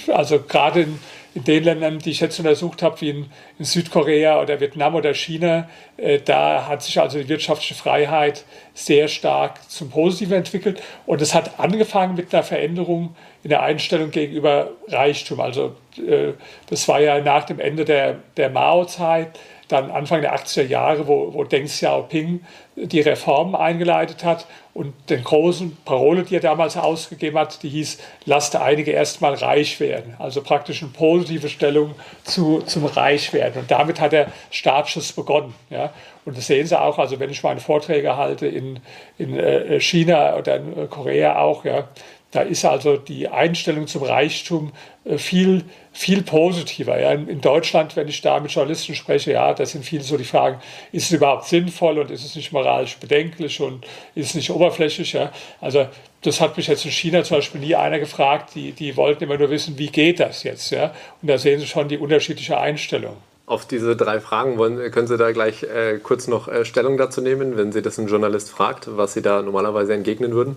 Also 0.08 0.40
gerade 0.40 0.82
in, 0.82 0.98
in 1.34 1.44
den 1.44 1.64
Ländern, 1.64 1.98
die 2.00 2.10
ich 2.10 2.20
jetzt 2.20 2.38
untersucht 2.38 2.82
habe, 2.82 3.00
wie 3.00 3.10
in, 3.10 3.26
in 3.58 3.64
Südkorea 3.64 4.40
oder 4.40 4.60
Vietnam 4.60 4.96
oder 4.96 5.14
China, 5.14 5.68
äh, 5.96 6.18
da 6.18 6.66
hat 6.66 6.82
sich 6.82 7.00
also 7.00 7.18
die 7.18 7.28
wirtschaftliche 7.28 7.74
Freiheit 7.74 8.44
sehr 8.74 9.06
stark 9.06 9.70
zum 9.70 9.90
Positiven 9.90 10.38
entwickelt. 10.38 10.82
Und 11.06 11.22
es 11.22 11.34
hat 11.34 11.60
angefangen 11.60 12.16
mit 12.16 12.34
einer 12.34 12.42
Veränderung 12.42 13.14
in 13.44 13.50
der 13.50 13.62
Einstellung 13.62 14.10
gegenüber 14.10 14.72
Reichtum. 14.88 15.40
Also 15.40 15.76
äh, 15.96 16.32
das 16.68 16.88
war 16.88 17.00
ja 17.00 17.20
nach 17.20 17.44
dem 17.44 17.60
Ende 17.60 17.84
der, 17.84 18.16
der 18.36 18.50
Mao-Zeit 18.50 19.38
dann 19.72 19.90
Anfang 19.90 20.20
der 20.20 20.36
80er 20.36 20.66
Jahre, 20.66 21.06
wo, 21.06 21.32
wo 21.32 21.44
Deng 21.44 21.66
Xiaoping 21.66 22.40
die 22.76 23.00
Reformen 23.00 23.54
eingeleitet 23.54 24.24
hat 24.24 24.46
und 24.72 24.94
den 25.10 25.24
großen 25.24 25.76
Parole, 25.84 26.22
die 26.22 26.36
er 26.36 26.40
damals 26.40 26.76
ausgegeben 26.76 27.38
hat, 27.38 27.62
die 27.62 27.68
hieß, 27.68 27.98
lasst 28.24 28.56
einige 28.56 28.92
erstmal 28.92 29.34
reich 29.34 29.80
werden. 29.80 30.14
Also 30.18 30.42
praktisch 30.42 30.82
eine 30.82 30.92
positive 30.92 31.48
Stellung 31.48 31.94
zu, 32.24 32.60
zum 32.60 32.86
Reichwerden. 32.86 33.62
Und 33.62 33.70
damit 33.70 34.00
hat 34.00 34.12
der 34.12 34.28
Startschuss 34.50 35.12
begonnen. 35.12 35.54
Ja. 35.70 35.92
Und 36.24 36.36
das 36.36 36.46
sehen 36.46 36.66
Sie 36.66 36.80
auch, 36.80 36.98
also 36.98 37.18
wenn 37.18 37.30
ich 37.30 37.42
meine 37.42 37.60
Vorträge 37.60 38.16
halte 38.16 38.46
in, 38.46 38.80
in 39.18 39.36
äh, 39.36 39.80
China 39.80 40.36
oder 40.36 40.56
in 40.56 40.88
Korea 40.88 41.38
auch, 41.38 41.64
ja, 41.64 41.88
da 42.30 42.42
ist 42.42 42.64
also 42.64 42.96
die 42.96 43.28
Einstellung 43.28 43.86
zum 43.86 44.02
Reichtum 44.02 44.72
äh, 45.04 45.18
viel, 45.18 45.64
viel 45.92 46.22
positiver. 46.22 47.00
Ja. 47.00 47.10
In 47.12 47.40
Deutschland, 47.40 47.96
wenn 47.96 48.08
ich 48.08 48.20
da 48.22 48.38
mit 48.38 48.52
Journalisten 48.52 48.94
spreche, 48.94 49.32
ja, 49.32 49.52
das 49.52 49.72
sind 49.72 49.84
viele 49.84 50.02
so 50.02 50.16
die 50.16 50.24
Fragen, 50.24 50.60
ist 50.92 51.06
es 51.06 51.12
überhaupt 51.12 51.46
sinnvoll 51.46 51.98
und 51.98 52.10
ist 52.10 52.24
es 52.24 52.36
nicht 52.36 52.52
moralisch 52.52 52.96
bedenklich 52.96 53.60
und 53.60 53.84
ist 54.14 54.28
es 54.30 54.34
nicht 54.34 54.50
oberflächlich? 54.50 55.12
Ja. 55.12 55.32
Also 55.60 55.88
das 56.22 56.40
hat 56.40 56.56
mich 56.56 56.68
jetzt 56.68 56.84
in 56.84 56.92
China 56.92 57.24
zum 57.24 57.38
Beispiel 57.38 57.60
nie 57.60 57.74
einer 57.74 57.98
gefragt, 57.98 58.54
die, 58.54 58.72
die 58.72 58.96
wollten 58.96 59.24
immer 59.24 59.38
nur 59.38 59.50
wissen, 59.50 59.78
wie 59.78 59.88
geht 59.88 60.20
das 60.20 60.44
jetzt? 60.44 60.70
Ja. 60.70 60.94
Und 61.22 61.28
da 61.28 61.38
sehen 61.38 61.58
Sie 61.58 61.66
schon 61.66 61.88
die 61.88 61.98
unterschiedliche 61.98 62.58
Einstellung. 62.58 63.16
Auf 63.50 63.66
diese 63.66 63.96
drei 63.96 64.20
Fragen 64.20 64.58
wollen, 64.58 64.92
können 64.92 65.08
Sie 65.08 65.16
da 65.16 65.32
gleich 65.32 65.64
äh, 65.64 65.98
kurz 66.00 66.28
noch 66.28 66.46
äh, 66.46 66.64
Stellung 66.64 66.96
dazu 66.96 67.20
nehmen, 67.20 67.56
wenn 67.56 67.72
Sie 67.72 67.82
das 67.82 67.98
ein 67.98 68.06
Journalist 68.06 68.48
fragt, 68.48 68.96
was 68.96 69.14
Sie 69.14 69.22
da 69.22 69.42
normalerweise 69.42 69.92
entgegnen 69.92 70.30
würden? 70.30 70.56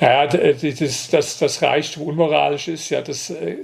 Ja, 0.00 0.26
das, 0.26 1.10
das, 1.10 1.38
das 1.38 1.60
Reichtum 1.60 2.04
unmoralisch 2.04 2.68
ist, 2.68 2.88
ja, 2.88 3.02
das 3.02 3.28
äh, 3.28 3.56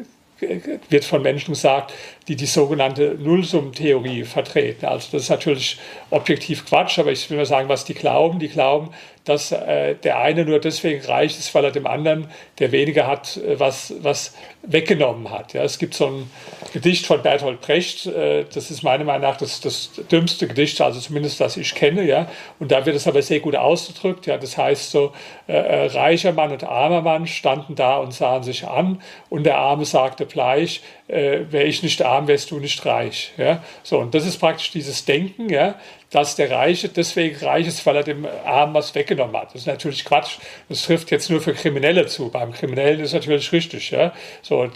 wird 0.90 1.06
von 1.06 1.22
Menschen 1.22 1.54
gesagt, 1.54 1.94
die 2.30 2.36
die 2.36 2.46
sogenannte 2.46 3.16
Nullsummentheorie 3.18 4.22
vertreten. 4.22 4.86
Also 4.86 5.08
das 5.10 5.24
ist 5.24 5.30
natürlich 5.30 5.78
objektiv 6.10 6.64
Quatsch, 6.64 7.00
aber 7.00 7.10
ich 7.10 7.28
will 7.28 7.36
mal 7.36 7.44
sagen, 7.44 7.68
was 7.68 7.84
die 7.84 7.94
glauben. 7.94 8.38
Die 8.38 8.46
glauben, 8.46 8.90
dass 9.24 9.52
äh, 9.52 9.96
der 9.96 10.18
eine 10.18 10.44
nur 10.44 10.60
deswegen 10.60 11.04
reich 11.04 11.38
ist, 11.38 11.54
weil 11.54 11.64
er 11.64 11.70
dem 11.72 11.86
anderen, 11.86 12.28
der 12.58 12.72
weniger 12.72 13.06
hat, 13.06 13.36
äh, 13.36 13.60
was, 13.60 13.92
was 14.00 14.34
weggenommen 14.62 15.30
hat. 15.30 15.52
Ja, 15.52 15.62
es 15.62 15.78
gibt 15.78 15.94
so 15.94 16.06
ein 16.06 16.30
Gedicht 16.72 17.06
von 17.06 17.22
Bertolt 17.22 17.60
Brecht, 17.60 18.06
äh, 18.06 18.44
das 18.52 18.70
ist 18.70 18.82
meiner 18.82 19.04
Meinung 19.04 19.22
nach 19.22 19.36
das, 19.36 19.60
das 19.60 19.90
dümmste 20.10 20.48
Gedicht, 20.48 20.80
also 20.80 21.00
zumindest 21.00 21.40
das 21.40 21.56
ich 21.56 21.74
kenne, 21.74 22.04
ja, 22.04 22.28
und 22.58 22.72
da 22.72 22.86
wird 22.86 22.96
es 22.96 23.06
aber 23.06 23.22
sehr 23.22 23.40
gut 23.40 23.56
ausgedrückt, 23.56 24.26
ja, 24.26 24.38
das 24.38 24.56
heißt 24.56 24.90
so, 24.90 25.12
äh, 25.46 25.52
äh, 25.52 25.86
reicher 25.86 26.32
Mann 26.32 26.52
und 26.52 26.64
armer 26.64 27.02
Mann 27.02 27.26
standen 27.26 27.74
da 27.74 27.98
und 27.98 28.12
sahen 28.12 28.42
sich 28.42 28.66
an 28.66 29.02
und 29.28 29.44
der 29.44 29.58
Arme 29.58 29.84
sagte 29.84 30.26
bleich, 30.26 30.82
äh, 31.08 31.40
wäre 31.50 31.64
ich 31.64 31.82
nicht 31.82 32.02
arm, 32.20 32.28
wärst 32.28 32.50
du 32.50 32.58
nicht 32.58 32.84
reich. 32.84 33.32
Ja? 33.36 33.62
So, 33.82 33.98
und 33.98 34.14
das 34.14 34.26
ist 34.26 34.38
praktisch 34.38 34.70
dieses 34.70 35.04
Denken, 35.04 35.48
ja, 35.48 35.74
dass 36.10 36.34
der 36.34 36.50
Reiche 36.50 36.88
deswegen 36.88 37.36
reich 37.44 37.68
ist, 37.68 37.86
weil 37.86 37.96
er 37.96 38.02
dem 38.02 38.26
Armen 38.44 38.74
was 38.74 38.94
weggenommen 38.96 39.36
hat. 39.36 39.54
Das 39.54 39.62
ist 39.62 39.66
natürlich 39.66 40.04
Quatsch. 40.04 40.38
Das 40.68 40.82
trifft 40.82 41.12
jetzt 41.12 41.30
nur 41.30 41.40
für 41.40 41.54
Kriminelle 41.54 42.06
zu. 42.06 42.30
Beim 42.30 42.52
Kriminellen 42.52 42.98
ist 42.98 43.14
natürlich 43.14 43.52
richtig. 43.52 43.92
Ja? 43.92 44.12
So, 44.42 44.68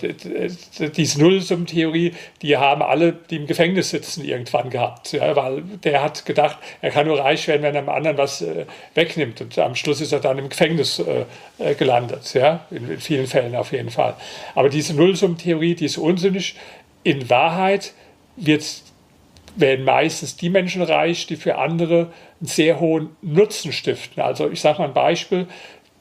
diese 0.96 1.20
Nullsummentheorie, 1.20 2.14
die 2.40 2.56
haben 2.56 2.82
alle, 2.82 3.12
die 3.12 3.36
im 3.36 3.46
Gefängnis 3.48 3.90
sitzen, 3.90 4.24
irgendwann 4.24 4.70
gehabt. 4.70 5.12
Ja? 5.12 5.34
Weil 5.34 5.62
der 5.62 6.04
hat 6.04 6.24
gedacht, 6.24 6.58
er 6.80 6.90
kann 6.90 7.08
nur 7.08 7.18
reich 7.18 7.48
werden, 7.48 7.62
wenn 7.62 7.74
er 7.74 7.82
dem 7.82 7.88
anderen 7.88 8.16
was 8.16 8.40
äh, 8.40 8.66
wegnimmt. 8.94 9.40
Und 9.40 9.58
am 9.58 9.74
Schluss 9.74 10.00
ist 10.00 10.12
er 10.12 10.20
dann 10.20 10.38
im 10.38 10.48
Gefängnis 10.48 11.00
äh, 11.00 11.24
äh 11.58 11.74
gelandet. 11.74 12.32
Ja? 12.34 12.64
In, 12.70 12.88
in, 12.88 13.00
vielen 13.00 13.26
Fällen 13.26 13.56
auf 13.56 13.72
jeden 13.72 13.90
Fall. 13.90 14.14
Aber 14.54 14.68
diese 14.68 14.94
Nullsummentheorie, 14.94 15.74
die 15.74 15.86
ist 15.86 15.98
unsinnig. 15.98 16.54
In 17.04 17.30
Wahrheit 17.30 17.92
wird 18.36 18.64
werden 19.56 19.84
meistens 19.84 20.36
die 20.36 20.50
Menschen 20.50 20.82
reich, 20.82 21.26
die 21.26 21.36
für 21.36 21.56
andere 21.58 22.12
einen 22.40 22.46
sehr 22.46 22.80
hohen 22.80 23.16
Nutzen 23.22 23.72
stiften. 23.72 24.22
Also 24.22 24.50
ich 24.50 24.60
sage 24.60 24.80
mal 24.80 24.88
ein 24.88 24.94
Beispiel. 24.94 25.46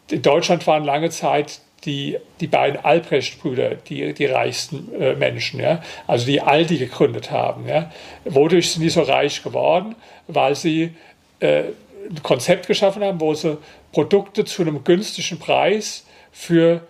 In 0.09 0.21
Deutschland 0.21 0.65
waren 0.67 0.83
lange 0.83 1.09
Zeit 1.09 1.59
die, 1.85 2.17
die 2.39 2.47
beiden 2.47 2.83
Albrecht-Brüder 2.83 3.75
die, 3.75 4.13
die 4.13 4.25
reichsten 4.25 4.89
äh, 4.99 5.15
Menschen, 5.15 5.59
ja? 5.59 5.83
also 6.07 6.25
die 6.25 6.41
Aldi 6.41 6.77
gegründet 6.77 7.29
haben. 7.29 7.67
Ja? 7.67 7.91
Wodurch 8.25 8.71
sind 8.71 8.81
die 8.81 8.89
so 8.89 9.01
reich 9.01 9.43
geworden? 9.43 9.95
Weil 10.27 10.55
sie 10.55 10.95
äh, 11.39 11.63
ein 12.09 12.23
Konzept 12.23 12.67
geschaffen 12.67 13.03
haben, 13.03 13.19
wo 13.19 13.33
sie 13.33 13.57
Produkte 13.91 14.45
zu 14.45 14.61
einem 14.61 14.83
günstigen 14.83 15.39
Preis 15.39 16.05
für 16.31 16.81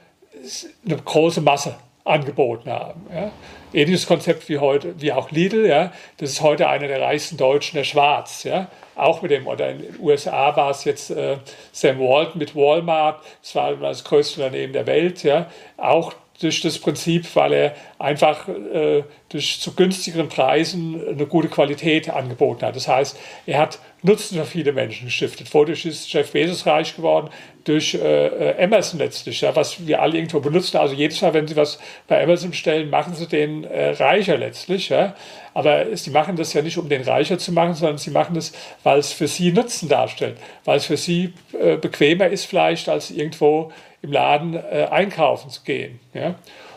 eine 0.85 0.97
große 0.97 1.41
Masse 1.41 1.75
angeboten 2.05 2.69
haben. 2.69 3.07
Ja? 3.13 3.31
Ähnliches 3.73 4.07
Konzept 4.07 4.49
wie 4.49 4.59
heute, 4.59 4.99
wie 5.01 5.13
auch 5.13 5.31
Lidl, 5.31 5.65
ja. 5.65 5.91
Das 6.17 6.29
ist 6.29 6.41
heute 6.41 6.67
einer 6.67 6.87
der 6.87 7.01
reichsten 7.01 7.37
Deutschen, 7.37 7.77
der 7.77 7.85
Schwarz, 7.85 8.43
ja. 8.43 8.67
Auch 8.95 9.21
mit 9.21 9.31
dem, 9.31 9.47
oder 9.47 9.69
in 9.69 9.79
den 9.79 9.99
USA 9.99 10.55
war 10.55 10.71
es 10.71 10.83
jetzt 10.83 11.09
äh, 11.11 11.37
Sam 11.71 11.99
Walton 11.99 12.39
mit 12.39 12.55
Walmart, 12.55 13.23
das 13.41 13.55
war 13.55 13.75
das 13.75 14.03
größte 14.03 14.43
Unternehmen 14.43 14.73
der 14.73 14.85
Welt, 14.85 15.23
ja. 15.23 15.47
Auch 15.77 16.13
durch 16.41 16.61
das 16.61 16.79
Prinzip, 16.79 17.35
weil 17.35 17.53
er 17.53 17.75
einfach 17.99 18.47
äh, 18.47 19.03
durch 19.29 19.59
zu 19.59 19.73
günstigeren 19.73 20.29
Preisen 20.29 21.01
eine 21.07 21.25
gute 21.25 21.47
Qualität 21.47 22.09
angeboten 22.09 22.65
hat. 22.65 22.75
Das 22.75 22.87
heißt, 22.87 23.17
er 23.45 23.59
hat 23.59 23.79
Nutzen 24.01 24.37
für 24.37 24.45
viele 24.45 24.73
Menschen 24.73 25.05
gestiftet. 25.05 25.53
Wodurch 25.53 25.85
ist 25.85 26.11
Jeff 26.11 26.31
Bezos 26.31 26.65
reich 26.65 26.95
geworden? 26.95 27.29
Durch 27.63 27.93
äh, 27.93 28.27
äh, 28.27 28.63
Amazon 28.63 28.99
letztlich, 28.99 29.39
ja, 29.41 29.55
was 29.55 29.87
wir 29.87 30.01
alle 30.01 30.17
irgendwo 30.17 30.41
benutzen. 30.41 30.77
Also 30.77 30.93
jedes 30.93 31.21
Mal, 31.21 31.33
wenn 31.33 31.47
Sie 31.47 31.55
was 31.55 31.79
bei 32.07 32.21
Amazon 32.21 32.51
stellen, 32.51 32.89
machen 32.89 33.15
Sie 33.15 33.27
den 33.27 33.63
äh, 33.63 33.91
reicher 33.91 34.37
letztlich. 34.37 34.89
Ja. 34.89 35.15
Aber 35.53 35.95
Sie 35.95 36.09
machen 36.09 36.35
das 36.35 36.51
ja 36.51 36.61
nicht, 36.61 36.77
um 36.77 36.89
den 36.89 37.03
reicher 37.03 37.37
zu 37.37 37.53
machen, 37.53 37.75
sondern 37.75 37.97
Sie 37.97 38.11
machen 38.11 38.35
das, 38.35 38.51
weil 38.83 38.99
es 38.99 39.13
für 39.13 39.27
Sie 39.27 39.53
Nutzen 39.53 39.87
darstellt. 39.87 40.37
Weil 40.65 40.77
es 40.77 40.85
für 40.85 40.97
Sie 40.97 41.33
äh, 41.57 41.77
bequemer 41.77 42.27
ist 42.27 42.45
vielleicht, 42.45 42.89
als 42.89 43.09
irgendwo 43.09 43.71
im 44.03 44.11
Laden 44.11 44.53
äh, 44.53 44.87
einkaufen 44.91 45.49
zu 45.49 45.61
gehen. 45.63 45.99
Ja. 46.13 46.35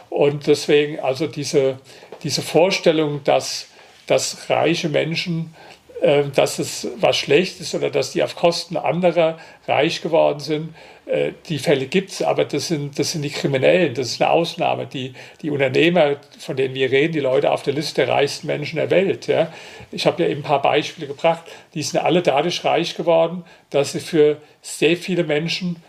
Und 0.09 0.47
deswegen 0.47 1.01
also 1.01 1.27
diese, 1.27 1.79
diese 2.23 2.41
Vorstellung, 2.41 3.23
dass, 3.25 3.69
dass 4.07 4.49
reiche 4.49 4.89
Menschen 4.89 5.55
äh, 6.01 6.25
dass 6.35 6.59
es 6.59 6.89
was 6.97 7.17
schlecht 7.17 7.61
ist 7.61 7.75
oder 7.75 7.89
dass 7.89 8.13
die 8.13 8.23
auf 8.23 8.37
Kosten 8.37 8.77
anderer 8.77 9.39
reich 9.67 10.03
geworden 10.03 10.41
sind. 10.41 10.75
Äh, 11.07 11.33
die 11.49 11.59
Fälle 11.59 11.87
gibt 11.87 12.11
es, 12.11 12.21
aber 12.21 12.45
das 12.45 12.69
sind, 12.69 12.99
das 12.99 13.13
sind 13.13 13.23
die 13.23 13.31
Kriminellen, 13.31 13.95
das 13.95 14.09
ist 14.09 14.21
eine 14.21 14.31
Ausnahme. 14.31 14.87
Die, 14.87 15.15
die 15.41 15.51
Unternehmer, 15.51 16.17
von 16.39 16.55
denen 16.55 16.75
wir 16.75 16.91
reden, 16.91 17.15
die 17.15 17.21
Leute 17.21 17.51
auf 17.51 17.63
der 17.63 17.73
Liste 17.73 18.05
der 18.05 18.15
reichsten 18.15 18.47
Menschen 18.47 18.77
der 18.77 18.91
Welt. 18.91 19.27
Ja. 19.27 19.51
Ich 19.91 20.07
habe 20.07 20.23
ja 20.23 20.29
eben 20.29 20.41
ein 20.41 20.45
paar 20.45 20.61
Beispiele 20.61 21.07
gebracht, 21.07 21.45
die 21.73 21.83
sind 21.83 21.99
alle 22.01 22.21
dadurch 22.21 22.63
reich 22.65 22.95
geworden, 22.95 23.45
dass 23.71 23.93
sie 23.93 24.01
für 24.01 24.37
sehr 24.61 24.99
viele 24.99 25.25
Menschen 25.25 25.83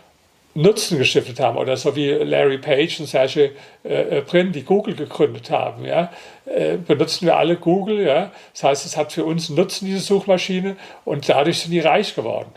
Nutzen 0.54 0.98
gestiftet 0.98 1.40
haben 1.40 1.56
oder 1.56 1.76
so 1.76 1.94
wie 1.94 2.10
Larry 2.10 2.58
Page 2.58 3.00
und 3.00 3.06
Sergey 3.06 3.52
äh, 3.84 4.18
äh, 4.18 4.20
Brin, 4.22 4.52
die 4.52 4.64
Google 4.64 4.94
gegründet 4.94 5.50
haben. 5.50 5.84
Ja, 5.84 6.10
äh, 6.46 6.76
benutzen 6.76 7.26
wir 7.26 7.36
alle 7.36 7.56
Google. 7.56 8.00
Ja, 8.00 8.32
das 8.52 8.64
heißt, 8.64 8.86
es 8.86 8.96
hat 8.96 9.12
für 9.12 9.24
uns 9.24 9.50
Nutzen 9.50 9.86
diese 9.86 10.00
Suchmaschine 10.00 10.76
und 11.04 11.28
dadurch 11.28 11.60
sind 11.60 11.70
die 11.70 11.80
reich 11.80 12.14
geworden. 12.14 12.50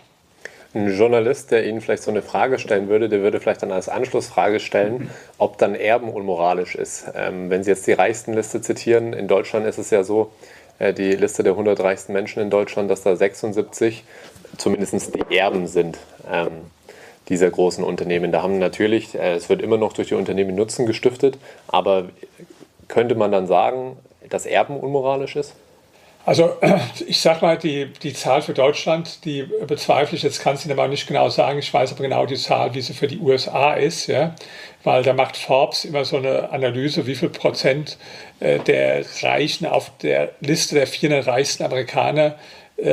Ein 0.74 0.98
Journalist, 0.98 1.52
der 1.52 1.68
Ihnen 1.68 1.82
vielleicht 1.82 2.04
so 2.04 2.12
eine 2.12 2.22
Frage 2.22 2.58
stellen 2.58 2.88
würde, 2.88 3.10
der 3.10 3.22
würde 3.22 3.42
vielleicht 3.42 3.62
dann 3.62 3.74
als 3.74 3.90
Anschlussfrage 3.90 4.62
stellen, 4.62 4.94
mhm. 4.94 5.10
ob 5.38 5.58
dann 5.58 5.76
Erben 5.76 6.10
unmoralisch 6.10 6.76
ist. 6.76 7.12
Ähm, 7.14 7.50
wenn 7.50 7.64
Sie 7.64 7.72
jetzt 7.72 7.86
die 7.88 7.92
Reichstenliste 7.92 8.62
zitieren, 8.62 9.12
in 9.12 9.28
Deutschland 9.28 9.66
ist 9.68 9.78
es 9.78 9.90
ja 9.90 10.06
so, 10.06 10.32
äh, 10.80 10.94
die 10.94 11.12
Liste 11.12 11.44
der 11.44 11.54
100 11.54 11.80
reichsten 11.82 12.14
Menschen 12.14 12.42
in 12.42 12.50
Deutschland, 12.50 12.90
dass 12.90 13.04
da 13.04 13.18
76 13.18 14.06
zumindest 14.58 15.14
die 15.14 15.36
Erben 15.36 15.68
sind. 15.68 15.98
Ähm, 16.32 16.52
dieser 17.32 17.50
großen 17.50 17.84
Unternehmen. 17.84 18.32
Da 18.32 18.44
haben 18.44 18.60
natürlich, 18.60 19.16
äh, 19.16 19.34
es 19.34 19.50
wird 19.50 19.62
immer 19.62 19.78
noch 19.78 19.94
durch 19.94 20.10
die 20.10 20.16
Unternehmen 20.16 20.54
Nutzen 20.56 20.86
gestiftet, 20.86 21.40
aber 21.68 22.10
könnte 22.88 23.16
man 23.16 23.32
dann 23.32 23.48
sagen, 23.48 23.98
dass 24.30 24.46
Erben 24.46 24.78
unmoralisch 24.78 25.36
ist? 25.36 25.56
Also 26.26 26.58
ich 27.08 27.20
sage 27.22 27.44
mal, 27.44 27.58
die, 27.58 27.92
die 28.04 28.14
Zahl 28.14 28.42
für 28.42 28.54
Deutschland, 28.54 29.26
die 29.26 29.44
bezweifle 29.66 30.18
ich, 30.18 30.24
jetzt 30.24 30.42
kann 30.42 30.56
ich 30.56 30.66
Ihnen 30.66 30.78
aber 30.78 30.88
nicht 30.88 31.08
genau 31.08 31.30
sagen, 31.30 31.58
ich 31.58 31.74
weiß 31.74 31.94
aber 31.94 32.04
genau 32.04 32.26
die 32.26 32.36
Zahl, 32.36 32.74
wie 32.76 32.82
sie 32.82 32.94
für 32.94 33.08
die 33.08 33.20
USA 33.20 33.74
ist, 33.74 34.08
ja? 34.08 34.36
weil 34.84 35.04
da 35.04 35.14
macht 35.14 35.38
Forbes 35.38 35.86
immer 35.86 36.06
so 36.06 36.18
eine 36.18 36.52
Analyse, 36.52 37.08
wie 37.08 37.16
viel 37.16 37.30
Prozent 37.30 37.98
äh, 38.40 38.60
der 38.60 39.06
Reichen 39.22 39.66
auf 39.66 39.92
der 40.02 40.32
Liste 40.42 40.76
der 40.76 40.86
400 40.86 41.28
reichsten 41.28 41.64
Amerikaner 41.64 42.26
äh, 42.28 42.34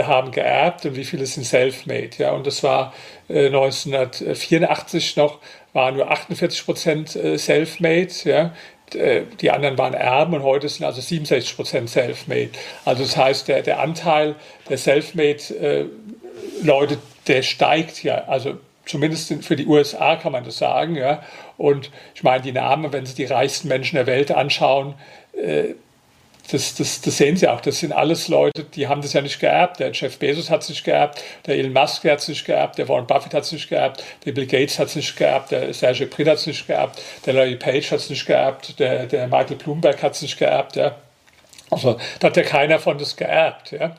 haben 0.02 0.30
geerbt 0.30 0.85
und 0.87 0.97
wie 0.97 1.04
viele 1.04 1.26
sind 1.26 1.45
self-made. 1.45 2.11
Ja? 2.18 2.33
Und 2.33 2.47
das 2.47 2.62
war 2.62 2.92
1984 3.28 5.16
äh, 5.16 5.21
noch, 5.21 5.38
waren 5.73 5.97
nur 5.97 6.11
48 6.11 6.64
Prozent 6.64 7.16
äh, 7.16 7.38
self-made. 7.38 8.12
Ja? 8.25 8.54
Die 8.95 9.50
anderen 9.50 9.76
waren 9.76 9.92
Erben 9.92 10.33
und 10.35 10.42
heute 10.42 10.66
sind 10.66 10.87
also 10.87 11.02
67 11.02 11.57
Prozent 11.57 11.90
self-made. 11.90 12.50
Also 12.87 13.02
das 13.02 13.18
heißt, 13.18 13.47
der, 13.47 13.61
der 13.61 13.80
Anteil 13.80 14.35
der 14.71 14.78
self-made 14.78 15.90
Leute, 16.62 16.97
der 17.26 17.42
steigt 17.42 18.02
ja. 18.02 18.25
Also 18.28 18.57
zumindest 18.87 19.30
für 19.45 19.57
die 19.57 19.66
USA 19.66 20.16
kann 20.16 20.33
man 20.33 20.42
das 20.45 20.57
sagen. 20.57 20.97
Ja. 20.97 21.23
Und 21.59 21.90
ich 22.14 22.23
meine, 22.23 22.42
die 22.42 22.52
Namen, 22.52 22.90
wenn 22.90 23.04
Sie 23.04 23.14
die 23.14 23.26
reichsten 23.26 23.68
Menschen 23.68 23.97
der 23.97 24.07
Welt 24.07 24.30
anschauen, 24.30 24.95
das, 26.50 26.75
das, 26.75 27.00
das 27.02 27.17
sehen 27.17 27.37
Sie 27.37 27.47
auch, 27.47 27.61
das 27.61 27.81
sind 27.81 27.93
alles 27.93 28.28
Leute, 28.28 28.64
die 28.64 28.88
haben 28.88 29.02
das 29.02 29.12
ja 29.12 29.21
nicht 29.21 29.38
geerbt. 29.38 29.81
Der 29.81 29.93
Jeff 29.93 30.19
Bezos 30.19 30.49
hat 30.49 30.62
es 30.62 30.71
nicht 30.71 30.83
geerbt, 30.85 31.23
der 31.47 31.57
Elon 31.57 31.73
Musk 31.73 32.05
hat 32.05 32.21
es 32.21 32.28
nicht 32.28 32.45
geerbt, 32.45 32.78
der 32.78 32.88
Warren 32.88 33.07
Buffett 33.07 33.35
hat 33.35 33.45
es 33.45 33.52
nicht 33.52 33.69
geerbt, 33.69 34.02
der 34.25 34.33
Bill 34.33 34.47
Gates 34.47 34.78
hat 34.78 34.88
es 34.88 34.97
nicht 34.97 35.14
geerbt, 35.17 35.50
der 35.50 35.73
Sergey 35.75 36.07
Brin 36.07 36.28
hat 36.28 36.38
es 36.38 36.47
nicht 36.47 36.67
geerbt, 36.67 37.00
der 37.26 37.35
Larry 37.35 37.57
Page 37.57 37.90
hat 37.90 38.00
es 38.00 38.09
nicht 38.11 38.26
geerbt, 38.26 38.78
der, 38.78 39.07
der 39.07 39.28
Michael 39.28 39.57
Bloomberg 39.57 40.02
hat 40.02 40.14
es 40.14 40.23
nicht 40.23 40.38
geerbt. 40.38 40.76
Ja. 40.76 40.97
Also 41.71 41.99
da 42.21 42.28
hat 42.28 42.37
ja 42.37 42.43
keiner 42.43 42.78
von 42.78 42.97
das 42.97 43.17
geerbt. 43.17 43.73
Ja. 43.73 43.95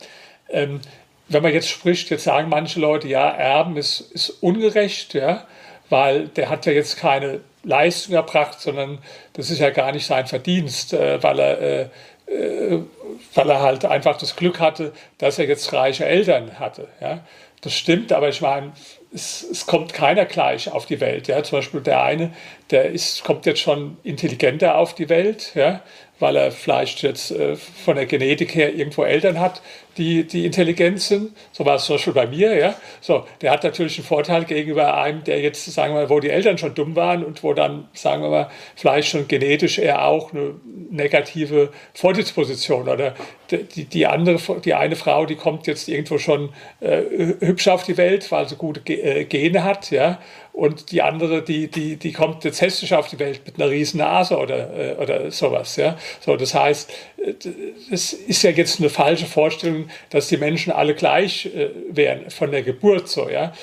Ähm, 0.50 0.82
wenn 1.28 1.44
man 1.44 1.54
jetzt 1.54 1.70
spricht, 1.70 2.10
jetzt 2.10 2.24
sagen 2.24 2.50
manche 2.50 2.80
Leute, 2.80 3.08
ja, 3.08 3.30
Erben 3.30 3.78
ist, 3.78 4.00
ist 4.00 4.30
ungerecht, 4.42 5.14
ja, 5.14 5.46
weil 5.90 6.28
der 6.30 6.50
hat 6.50 6.66
ja 6.66 6.72
jetzt 6.72 6.98
keine 6.98 7.42
Leistung 7.64 8.16
erbracht, 8.16 8.60
sondern 8.60 9.00
das 9.34 9.50
ist 9.50 9.60
ja 9.60 9.70
gar 9.70 9.92
nicht 9.92 10.06
sein 10.06 10.28
Verdienst, 10.28 10.94
äh, 10.94 11.22
weil 11.22 11.40
er, 11.40 11.62
äh, 11.62 11.82
äh, 12.28 12.84
weil 13.34 13.50
er 13.50 13.62
halt 13.62 13.86
einfach 13.86 14.18
das 14.18 14.36
Glück 14.36 14.60
hatte, 14.60 14.94
dass 15.18 15.40
er 15.40 15.48
jetzt 15.48 15.74
reiche 15.74 16.06
Eltern 16.06 16.60
hatte. 16.60 16.88
Ja? 17.02 17.22
Das 17.62 17.74
stimmt, 17.74 18.14
aber 18.14 18.30
ich 18.30 18.42
meine, 18.42 18.72
es, 19.14 19.44
es, 19.44 19.66
kommt 19.66 19.94
keiner 19.94 20.26
gleich 20.26 20.72
auf 20.72 20.86
die 20.86 21.02
Welt. 21.02 21.28
Ja? 21.28 21.44
Zum 21.44 21.60
Beispiel 21.60 21.82
der 21.82 22.04
eine, 22.04 22.34
der 22.72 22.86
ist, 22.86 23.24
kommt 23.24 23.46
jetzt 23.46 23.60
schon 23.62 23.98
intelligenter 24.04 24.78
auf 24.78 24.96
die 24.96 25.10
Welt, 25.10 25.52
ja? 25.56 25.82
weil 26.20 26.36
er 26.36 26.52
vielleicht 26.52 27.02
jetzt 27.02 27.32
äh, 27.32 27.56
von 27.56 27.96
der 27.96 28.06
Genetik 28.06 28.56
her 28.56 28.74
irgendwo 28.74 29.04
Eltern 29.04 29.40
hat, 29.40 29.62
die, 30.00 30.24
die 30.24 30.46
intelligent 30.46 31.02
sind. 31.02 31.32
So 31.52 31.66
war 31.66 31.76
es 31.76 31.86
zum 31.86 31.96
Beispiel 31.96 32.14
bei 32.14 32.26
mir. 32.26 32.58
Ja? 32.58 32.76
So, 33.02 33.26
der 33.42 33.52
hat 33.52 33.64
natürlich 33.64 33.98
einen 33.98 34.08
Vorteil 34.08 34.46
gegenüber 34.46 34.98
einem, 34.98 35.24
der 35.24 35.42
jetzt, 35.42 35.66
sagen 35.66 35.94
wir 35.94 36.02
mal, 36.02 36.10
wo 36.10 36.20
die 36.20 36.30
Eltern 36.30 36.58
schon 36.58 36.74
dumm 36.74 36.96
waren 36.96 37.24
und 37.24 37.44
wo 37.44 37.54
dann, 37.54 37.88
sagen 37.94 38.24
wir 38.24 38.30
mal, 38.30 38.50
vielleicht 38.76 39.10
schon 39.10 39.28
genetisch 39.28 39.78
eher 39.78 40.06
auch 40.06 40.34
eine 40.34 40.56
negative 40.90 41.70
Vordisposition 41.94 42.88
oder 42.88 43.14
die, 43.52 43.86
die 43.86 44.08
andere, 44.08 44.40
die 44.62 44.74
eine 44.74 44.96
Frau, 44.96 45.26
die 45.26 45.36
kommt 45.36 45.68
jetzt 45.68 45.88
irgendwo 45.90 46.18
schon 46.18 46.50
äh, 46.80 47.02
hübsch 47.40 47.68
auf 47.68 47.84
die 47.84 47.98
Welt, 47.98 48.32
weil 48.32 48.48
sie 48.48 48.56
gute 48.56 48.80
äh, 48.94 49.26
Gene 49.26 49.64
hat, 49.64 49.92
ja, 49.92 50.20
und 50.60 50.92
die 50.92 51.02
andere, 51.02 51.42
die, 51.42 51.70
die, 51.70 51.96
die 51.96 52.12
kommt 52.12 52.44
jetzt 52.44 52.60
hässlich 52.60 52.94
auf 52.94 53.08
die 53.08 53.18
Welt 53.18 53.42
mit 53.46 53.56
einer 53.56 53.72
riesen 53.72 54.00
Nase 54.00 54.38
oder, 54.38 54.78
äh, 54.78 54.96
oder 54.96 55.32
sowas. 55.32 55.78
Ja? 55.78 55.98
So, 56.20 56.36
das 56.36 56.54
heißt, 56.54 56.92
es 57.92 58.14
ist 58.14 58.44
ja 58.44 58.52
jetzt 58.52 58.80
eine 58.80 58.90
falsche 58.90 59.26
Vorstellung, 59.26 59.90
dass 60.10 60.28
die 60.28 60.38
Menschen 60.38 60.72
alle 60.72 60.96
gleich 60.96 61.48
äh, 61.48 61.70
wären 61.90 62.30
von 62.30 62.52
der 62.52 62.64
Geburt 62.64 63.10
so. 63.10 63.30
Ja? 63.30 63.54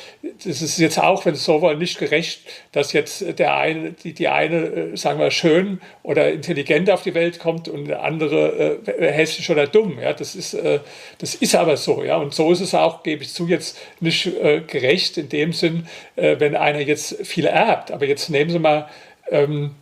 Das 0.45 0.63
ist 0.63 0.79
jetzt 0.79 0.99
auch, 0.99 1.25
wenn 1.25 1.35
es 1.35 1.45
so 1.45 1.61
wollen, 1.61 1.79
nicht 1.79 1.99
gerecht, 1.99 2.41
dass 2.73 2.93
jetzt 2.93 3.39
der 3.39 3.57
eine, 3.57 3.93
die, 3.93 4.13
die 4.13 4.29
eine, 4.29 4.57
äh, 4.57 4.97
sagen 4.97 5.19
wir, 5.19 5.31
schön 5.31 5.81
oder 6.03 6.31
intelligent 6.31 6.91
auf 6.91 7.03
die 7.03 7.15
Welt 7.15 7.39
kommt 7.39 7.69
und 7.69 7.87
der 7.87 8.03
andere 8.03 8.81
äh, 8.87 9.13
hässlich 9.13 9.51
oder 9.51 9.67
dumm. 9.67 9.99
Ja? 10.01 10.13
Das, 10.13 10.35
ist, 10.35 10.55
äh, 10.55 10.81
das 11.19 11.35
ist 11.35 11.55
aber 11.55 11.77
so. 11.77 12.05
Ja? 12.05 12.17
Und 12.17 12.35
so 12.35 12.53
ist 12.53 12.61
es 12.61 12.75
auch, 12.75 13.03
gebe 13.03 13.23
ich 13.23 13.33
zu, 13.33 13.47
jetzt 13.49 13.79
nicht 14.01 14.27
äh, 14.27 14.61
gerecht 14.67 15.17
in 15.19 15.29
dem 15.29 15.53
Sinn, 15.53 15.87
äh, 16.17 16.37
wenn 16.39 16.57
einer 16.57 16.81
jetzt 16.81 17.27
viel 17.27 17.47
erbt. 17.47 17.91
Aber 17.91 18.07
jetzt 18.07 18.29
nehmen 18.29 18.51
Sie 18.51 18.59
mal, 18.59 18.89
ähm, 19.31 19.75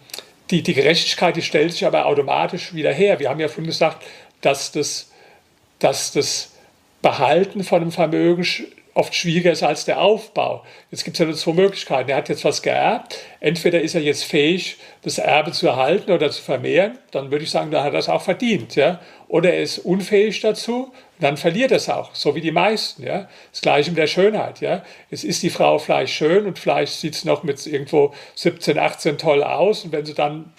die, 0.51 0.63
die 0.63 0.75
Gerechtigkeit, 0.75 1.37
die 1.37 1.43
stellt 1.43 1.73
sich 1.73 1.87
aber 1.87 2.07
automatisch 2.07 2.75
wieder 2.75 2.93
her. 2.93 3.19
Wir 3.19 3.31
haben 3.31 3.41
ja 3.41 3.49
vorhin 3.49 3.67
gesagt, 3.67 4.05
dass 4.41 4.73
das, 4.73 5.11
dass 5.79 6.13
das 6.13 6.53
Behalten 7.03 7.65
von 7.65 7.83
einem 7.83 7.93
Vermögen 7.93 8.47
oft 8.95 9.15
schwieriger 9.15 9.53
ist 9.53 9.63
als 9.63 9.85
der 9.85 10.01
Aufbau. 10.01 10.65
Jetzt 10.91 11.05
gibt 11.05 11.17
es 11.17 11.19
ja 11.19 11.27
nur 11.27 11.35
zwei 11.35 11.53
Möglichkeiten. 11.53 12.11
Er 12.11 12.17
hat 12.17 12.29
jetzt 12.29 12.45
was 12.45 12.63
geerbt. 12.63 13.19
Entweder 13.41 13.81
ist 13.81 13.95
er 13.95 14.01
jetzt 14.01 14.25
fähig, 14.25 14.77
das 15.05 15.19
Erbe 15.19 15.53
zu 15.53 15.69
erhalten 15.69 16.11
oder 16.11 16.31
zu 16.31 16.43
vermehren. 16.43 16.99
Dann 17.11 17.31
würde 17.31 17.45
ich 17.45 17.51
sagen, 17.51 17.71
dann 17.71 17.85
hat 17.85 17.93
er 17.93 17.99
es 17.99 18.09
auch 18.09 18.23
verdient. 18.23 18.75
Ja? 18.75 19.01
Oder 19.29 19.53
er 19.53 19.63
ist 19.63 19.79
unfähig 19.79 20.41
dazu, 20.41 20.93
dann 21.21 21.37
verliert 21.37 21.73
er 21.73 21.77
es 21.77 21.91
auch, 21.91 22.15
so 22.15 22.35
wie 22.35 22.41
die 22.41 22.51
meisten. 22.51 23.03
Ja? 23.05 23.29
Das 23.53 23.61
gleiche 23.61 23.91
mit 23.91 23.99
der 23.99 24.07
Schönheit. 24.07 24.63
Ja? 24.63 24.83
Es 25.11 25.23
ist 25.23 25.43
die 25.43 25.51
Frau 25.51 25.79
vielleicht 25.79 26.15
schön 26.15 26.47
und 26.47 26.59
vielleicht 26.59 26.95
sieht 26.95 27.15
sie 27.15 27.29
noch 27.29 27.43
mit 27.43 27.65
irgendwo 27.67 28.15
17, 28.35 28.79
18 28.79 29.19
toll 29.19 29.45
aus. 29.45 29.85
Und 29.85 29.93
wenn 29.93 30.07
sie 30.07 30.15
dann 30.15 30.53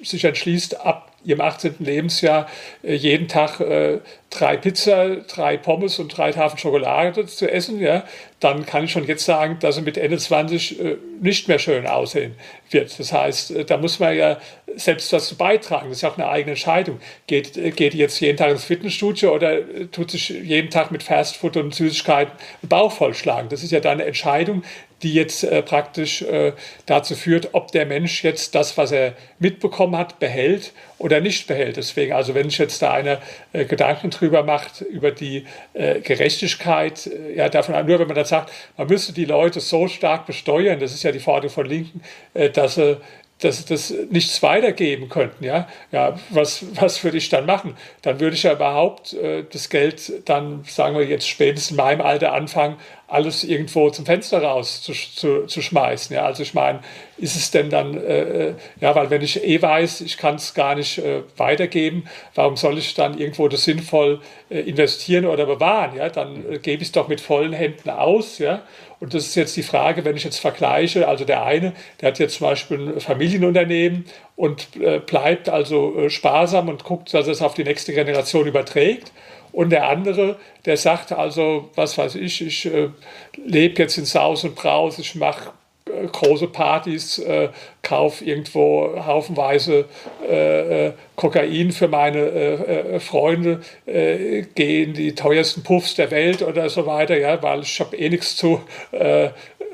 sich 0.00 0.24
entschließt, 0.24 0.80
ab 0.80 1.10
ihrem 1.24 1.40
18. 1.40 1.76
Lebensjahr 1.80 2.48
äh, 2.84 2.94
jeden 2.94 3.26
Tag 3.26 3.58
äh, 3.58 3.98
drei 4.30 4.56
Pizza, 4.56 5.16
drei 5.26 5.56
Pommes 5.56 5.98
und 5.98 6.16
drei 6.16 6.30
Tafeln 6.30 6.58
Schokolade 6.58 7.26
zu 7.26 7.50
essen, 7.50 7.80
ja, 7.80 8.04
dann 8.40 8.66
kann 8.66 8.84
ich 8.84 8.92
schon 8.92 9.06
jetzt 9.06 9.24
sagen, 9.24 9.58
dass 9.60 9.74
sie 9.74 9.82
mit 9.82 9.96
Ende 9.96 10.16
20 10.16 10.80
äh, 10.80 10.96
nicht 11.20 11.48
mehr 11.48 11.58
schön 11.58 11.86
aussehen 11.86 12.34
wird. 12.70 12.96
Das 12.98 13.12
heißt, 13.12 13.50
äh, 13.50 13.64
da 13.64 13.78
muss 13.78 13.98
man 13.98 14.16
ja 14.16 14.38
selbst 14.76 15.12
was 15.12 15.34
beitragen. 15.34 15.88
Das 15.88 15.98
ist 15.98 16.02
ja 16.02 16.10
auch 16.10 16.18
eine 16.18 16.28
eigene 16.28 16.52
Entscheidung. 16.52 17.00
Geht, 17.26 17.56
äh, 17.56 17.72
geht 17.72 17.94
jetzt 17.94 18.20
jeden 18.20 18.36
Tag 18.36 18.50
ins 18.50 18.64
Fitnessstudio 18.64 19.34
oder 19.34 19.58
äh, 19.58 19.86
tut 19.86 20.12
sich 20.12 20.28
jeden 20.28 20.70
Tag 20.70 20.92
mit 20.92 21.02
Fastfood 21.02 21.56
und 21.56 21.74
Süßigkeiten 21.74 22.32
den 22.62 22.68
Bauch 22.68 22.92
vollschlagen? 22.92 23.48
Das 23.48 23.64
ist 23.64 23.72
ja 23.72 23.80
dann 23.80 23.94
eine 23.94 24.04
Entscheidung, 24.04 24.62
die 25.02 25.14
jetzt 25.14 25.44
äh, 25.44 25.62
praktisch 25.62 26.22
äh, 26.22 26.52
dazu 26.86 27.14
führt, 27.14 27.50
ob 27.52 27.70
der 27.72 27.86
Mensch 27.86 28.24
jetzt 28.24 28.54
das, 28.54 28.76
was 28.76 28.92
er 28.92 29.14
mitbekommen 29.38 29.96
hat, 29.96 30.18
behält 30.18 30.72
oder 30.98 31.20
nicht 31.20 31.46
behält. 31.46 31.76
Deswegen, 31.76 32.12
also 32.12 32.34
wenn 32.34 32.50
sich 32.50 32.58
jetzt 32.58 32.82
da 32.82 32.92
einer 32.92 33.20
äh, 33.52 33.64
Gedanken 33.64 34.10
drüber 34.10 34.42
macht, 34.42 34.80
über 34.80 35.10
die 35.10 35.46
äh, 35.74 36.00
Gerechtigkeit, 36.00 37.06
äh, 37.06 37.36
ja, 37.36 37.48
davon 37.48 37.74
nur 37.86 37.98
wenn 37.98 38.08
man 38.08 38.16
dann 38.16 38.24
sagt, 38.24 38.52
man 38.76 38.88
müsste 38.88 39.12
die 39.12 39.24
Leute 39.24 39.60
so 39.60 39.86
stark 39.86 40.26
besteuern, 40.26 40.80
das 40.80 40.92
ist 40.92 41.04
ja 41.04 41.12
die 41.12 41.20
Forderung 41.20 41.54
von 41.54 41.66
Linken, 41.66 42.02
äh, 42.34 42.50
dass 42.50 42.74
sie 42.74 42.98
dass 43.40 43.64
das 43.64 43.94
nichts 44.10 44.42
weitergeben 44.42 45.08
könnten, 45.08 45.44
ja, 45.44 45.68
ja, 45.92 46.18
was, 46.30 46.64
was 46.74 47.02
würde 47.04 47.18
ich 47.18 47.28
dann 47.28 47.46
machen? 47.46 47.76
Dann 48.02 48.18
würde 48.20 48.34
ich 48.34 48.42
ja 48.42 48.52
überhaupt 48.52 49.12
äh, 49.14 49.44
das 49.50 49.68
Geld 49.68 50.28
dann, 50.28 50.64
sagen 50.64 50.96
wir 50.96 51.04
jetzt 51.06 51.28
spätestens 51.28 51.70
in 51.70 51.76
meinem 51.76 52.00
Alter 52.00 52.32
anfangen, 52.32 52.76
alles 53.08 53.42
irgendwo 53.42 53.88
zum 53.88 54.04
Fenster 54.04 54.42
raus 54.42 54.82
zu, 54.82 54.92
zu, 54.92 55.46
zu 55.46 55.62
schmeißen. 55.62 56.14
Ja, 56.14 56.26
also 56.26 56.42
ich 56.42 56.52
meine, 56.52 56.80
ist 57.16 57.36
es 57.36 57.50
denn 57.50 57.70
dann, 57.70 57.96
äh, 57.96 58.48
äh, 58.48 58.54
ja, 58.80 58.94
weil 58.94 59.08
wenn 59.08 59.22
ich 59.22 59.42
eh 59.42 59.60
weiß, 59.60 60.02
ich 60.02 60.18
kann 60.18 60.34
es 60.34 60.52
gar 60.52 60.74
nicht 60.74 60.98
äh, 60.98 61.22
weitergeben, 61.38 62.04
warum 62.34 62.56
soll 62.56 62.76
ich 62.76 62.92
dann 62.94 63.18
irgendwo 63.18 63.48
das 63.48 63.64
sinnvoll 63.64 64.20
äh, 64.50 64.60
investieren 64.60 65.24
oder 65.24 65.46
bewahren? 65.46 65.96
Ja, 65.96 66.10
dann 66.10 66.44
äh, 66.52 66.58
gebe 66.58 66.82
ich 66.82 66.88
es 66.88 66.92
doch 66.92 67.08
mit 67.08 67.22
vollen 67.22 67.54
Händen 67.54 67.88
aus, 67.88 68.38
ja. 68.38 68.62
Und 69.00 69.14
das 69.14 69.26
ist 69.26 69.36
jetzt 69.36 69.56
die 69.56 69.62
Frage, 69.62 70.04
wenn 70.04 70.16
ich 70.16 70.24
jetzt 70.24 70.40
vergleiche, 70.40 71.08
also 71.08 71.24
der 71.24 71.44
eine, 71.44 71.72
der 72.00 72.08
hat 72.08 72.18
jetzt 72.18 72.38
zum 72.38 72.48
Beispiel 72.48 72.94
ein 72.94 73.00
Familienunternehmen 73.00 74.04
und 74.36 74.76
äh, 74.76 74.98
bleibt 74.98 75.48
also 75.48 76.10
sparsam 76.10 76.68
und 76.68 76.84
guckt, 76.84 77.14
dass 77.14 77.26
er 77.26 77.32
es 77.32 77.40
auf 77.40 77.54
die 77.54 77.64
nächste 77.64 77.94
Generation 77.94 78.46
überträgt. 78.46 79.12
Und 79.52 79.70
der 79.70 79.88
andere, 79.88 80.36
der 80.64 80.76
sagt 80.76 81.12
also, 81.12 81.70
was 81.74 81.96
weiß 81.96 82.14
ich, 82.16 82.46
ich 82.46 82.66
äh, 82.66 82.88
lebe 83.36 83.82
jetzt 83.82 83.98
in 83.98 84.04
Saus 84.04 84.44
und 84.44 84.54
Braus, 84.54 84.98
ich 84.98 85.14
mache 85.14 85.50
äh, 85.86 86.06
große 86.06 86.48
Partys, 86.48 87.18
äh, 87.18 87.48
kaufe 87.82 88.24
irgendwo 88.24 88.94
haufenweise 89.04 89.86
äh, 90.28 90.86
äh 90.86 90.92
Kokain 91.16 91.72
für 91.72 91.88
meine 91.88 92.18
äh, 92.18 92.94
äh, 92.94 93.00
Freunde, 93.00 93.60
gehe 93.86 94.84
in 94.84 94.94
die 94.94 95.16
teuersten 95.16 95.64
Puffs 95.64 95.96
der 95.96 96.12
Welt 96.12 96.42
oder 96.42 96.68
so 96.68 96.86
weiter, 96.86 97.18
ja, 97.18 97.42
weil 97.42 97.62
ich 97.62 97.80
habe 97.80 97.96
eh 97.96 98.08
nichts 98.08 98.36
zu 98.36 98.60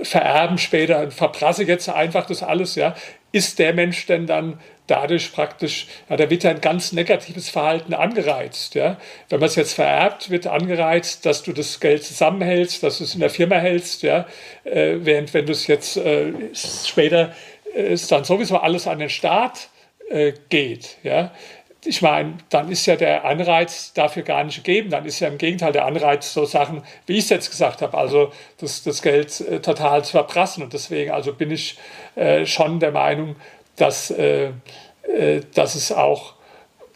vererben 0.02 0.58
später 0.58 1.00
und 1.00 1.14
verprasse 1.14 1.64
jetzt 1.64 1.88
einfach 1.88 2.26
das 2.26 2.42
alles, 2.42 2.74
ja. 2.74 2.94
Ist 3.32 3.58
der 3.58 3.74
Mensch 3.74 4.06
denn 4.06 4.26
dann 4.26 4.60
dadurch 4.86 5.32
praktisch, 5.32 5.86
ja, 6.08 6.16
da 6.16 6.28
wird 6.30 6.44
ja 6.44 6.50
ein 6.50 6.60
ganz 6.60 6.92
negatives 6.92 7.48
Verhalten 7.48 7.94
angereizt. 7.94 8.74
Ja. 8.74 8.98
Wenn 9.28 9.40
man 9.40 9.48
es 9.48 9.56
jetzt 9.56 9.74
vererbt, 9.74 10.30
wird 10.30 10.46
angereizt, 10.46 11.24
dass 11.26 11.42
du 11.42 11.52
das 11.52 11.80
Geld 11.80 12.04
zusammenhältst, 12.04 12.82
dass 12.82 12.98
du 12.98 13.04
es 13.04 13.14
in 13.14 13.20
der 13.20 13.30
Firma 13.30 13.56
hältst, 13.56 14.02
ja. 14.02 14.26
Äh, 14.64 14.96
während 15.00 15.32
wenn 15.34 15.46
du 15.46 15.52
es 15.52 15.66
jetzt 15.66 15.96
äh, 15.96 16.32
später 16.54 17.34
äh, 17.74 17.92
ist 17.94 18.12
dann 18.12 18.24
sowieso 18.24 18.58
alles 18.58 18.86
an 18.86 18.98
den 18.98 19.10
Staat 19.10 19.68
äh, 20.10 20.32
geht. 20.48 20.98
Ja. 21.02 21.32
Ich 21.86 22.00
meine, 22.00 22.38
dann 22.48 22.70
ist 22.70 22.86
ja 22.86 22.96
der 22.96 23.24
Anreiz 23.24 23.92
dafür 23.92 24.22
gar 24.22 24.42
nicht 24.44 24.56
gegeben. 24.64 24.90
Dann 24.90 25.04
ist 25.04 25.20
ja 25.20 25.28
im 25.28 25.38
Gegenteil 25.38 25.72
der 25.72 25.84
Anreiz, 25.84 26.32
so 26.32 26.44
Sachen, 26.44 26.82
wie 27.06 27.14
ich 27.14 27.24
es 27.24 27.30
jetzt 27.30 27.50
gesagt 27.50 27.82
habe, 27.82 27.96
also 27.96 28.32
das, 28.58 28.82
das 28.82 29.02
Geld 29.02 29.40
äh, 29.40 29.60
total 29.60 30.04
zu 30.04 30.12
verprassen. 30.12 30.62
Und 30.62 30.72
deswegen 30.72 31.10
also 31.10 31.34
bin 31.34 31.50
ich 31.50 31.76
äh, 32.16 32.46
schon 32.46 32.80
der 32.80 32.92
Meinung, 32.92 33.36
dass, 33.76 34.10
äh, 34.10 34.50
äh, 35.02 35.40
dass 35.54 35.74
es 35.74 35.92
auch 35.92 36.34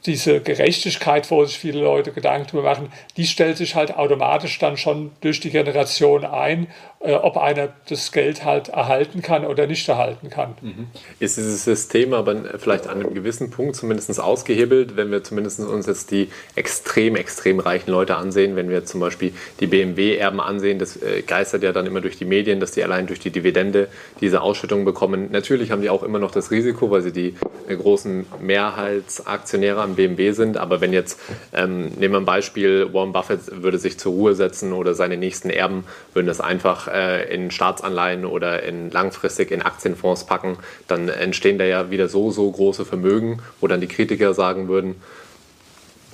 diese 0.07 0.41
Gerechtigkeit, 0.41 1.31
wo 1.31 1.45
sich 1.45 1.59
viele 1.59 1.81
Leute 1.81 2.13
Gedanken 2.13 2.47
darüber 2.47 2.71
machen, 2.71 2.93
die 3.17 3.27
stellt 3.27 3.57
sich 3.57 3.75
halt 3.75 3.97
automatisch 3.97 4.59
dann 4.59 4.77
schon 4.77 5.11
durch 5.21 5.41
die 5.41 5.51
Generation 5.51 6.25
ein 6.25 6.69
äh, 7.01 7.15
ob 7.15 7.37
einer 7.37 7.69
das 7.89 8.11
Geld 8.11 8.45
halt 8.45 8.71
erhalten 8.71 9.23
kann 9.23 9.45
oder 9.47 9.69
nicht 9.69 9.89
erhalten 9.89 10.31
kann. 10.31 10.57
Mhm. 10.61 10.89
Ist 11.21 11.37
dieses 11.37 11.63
System 11.63 12.13
aber 12.13 12.35
vielleicht 12.59 12.89
an 12.89 12.99
einem 12.99 13.15
gewissen 13.15 13.51
Punkt 13.51 13.77
zumindest 13.77 14.19
ausgehebelt, 14.21 14.97
wenn 14.97 15.13
wir 15.13 15.23
zumindest 15.23 15.61
uns 15.61 15.87
jetzt 15.87 16.11
die 16.11 16.29
extrem, 16.57 17.15
extrem 17.15 17.61
reichen 17.61 17.93
Leute 17.93 18.17
ansehen, 18.17 18.57
wenn 18.57 18.69
wir 18.69 18.85
zum 18.85 18.99
Beispiel 18.99 19.33
die 19.61 19.69
BMW-Erben 19.69 20.41
ansehen, 20.41 20.81
das 20.81 21.01
äh, 21.01 21.23
geistert 21.23 21.63
ja 21.63 21.71
dann 21.71 21.87
immer 21.87 22.01
durch 22.01 22.19
die 22.19 22.25
Medien, 22.25 22.59
dass 22.59 22.73
die 22.73 22.83
allein 22.83 23.07
durch 23.07 23.21
die 23.21 23.31
Dividende 23.31 23.87
diese 24.21 24.43
Ausschüttung 24.43 24.85
bekommen. 24.85 25.29
Natürlich 25.31 25.71
haben 25.71 25.83
die 25.83 25.91
auch 25.91 26.03
immer 26.03 26.19
noch 26.19 26.33
das 26.33 26.51
Risiko, 26.51 26.91
weil 26.91 27.03
sie 27.03 27.13
die 27.13 27.37
äh, 27.69 27.77
großen 27.77 28.27
Mehrheitsaktionäre 28.41 29.81
am 29.83 29.95
BMW 29.95 30.33
sind, 30.33 30.57
aber 30.57 30.81
wenn 30.81 30.93
jetzt, 30.93 31.21
ähm, 31.53 31.93
nehmen 31.97 32.15
wir 32.15 32.19
ein 32.19 32.25
Beispiel, 32.25 32.93
Warren 32.93 33.13
Buffett 33.13 33.63
würde 33.63 33.79
sich 33.79 34.01
zur 34.01 34.13
Ruhe 34.15 34.35
setzen 34.35 34.73
oder 34.73 34.95
seine 34.95 35.17
nächsten 35.17 35.51
Erben 35.51 35.85
würden 36.13 36.27
das 36.27 36.41
einfach 36.41 36.88
äh, 36.93 37.35
in 37.35 37.51
Staatsanleihen 37.51 38.25
oder 38.25 38.63
in 38.63 38.91
langfristig 38.91 39.51
in 39.51 39.63
Aktienfonds 39.63 40.25
packen, 40.25 40.59
dann 40.87 41.09
entstehen 41.09 41.59
da 41.59 41.65
ja 41.65 41.91
wieder 41.91 42.09
so, 42.09 42.31
so 42.31 42.51
große 42.51 42.85
Vermögen, 42.85 43.41
wo 43.61 43.67
dann 43.67 43.81
die 43.81 43.89
Kritiker 43.89 44.35
sagen 44.35 44.69
würden, 44.69 45.01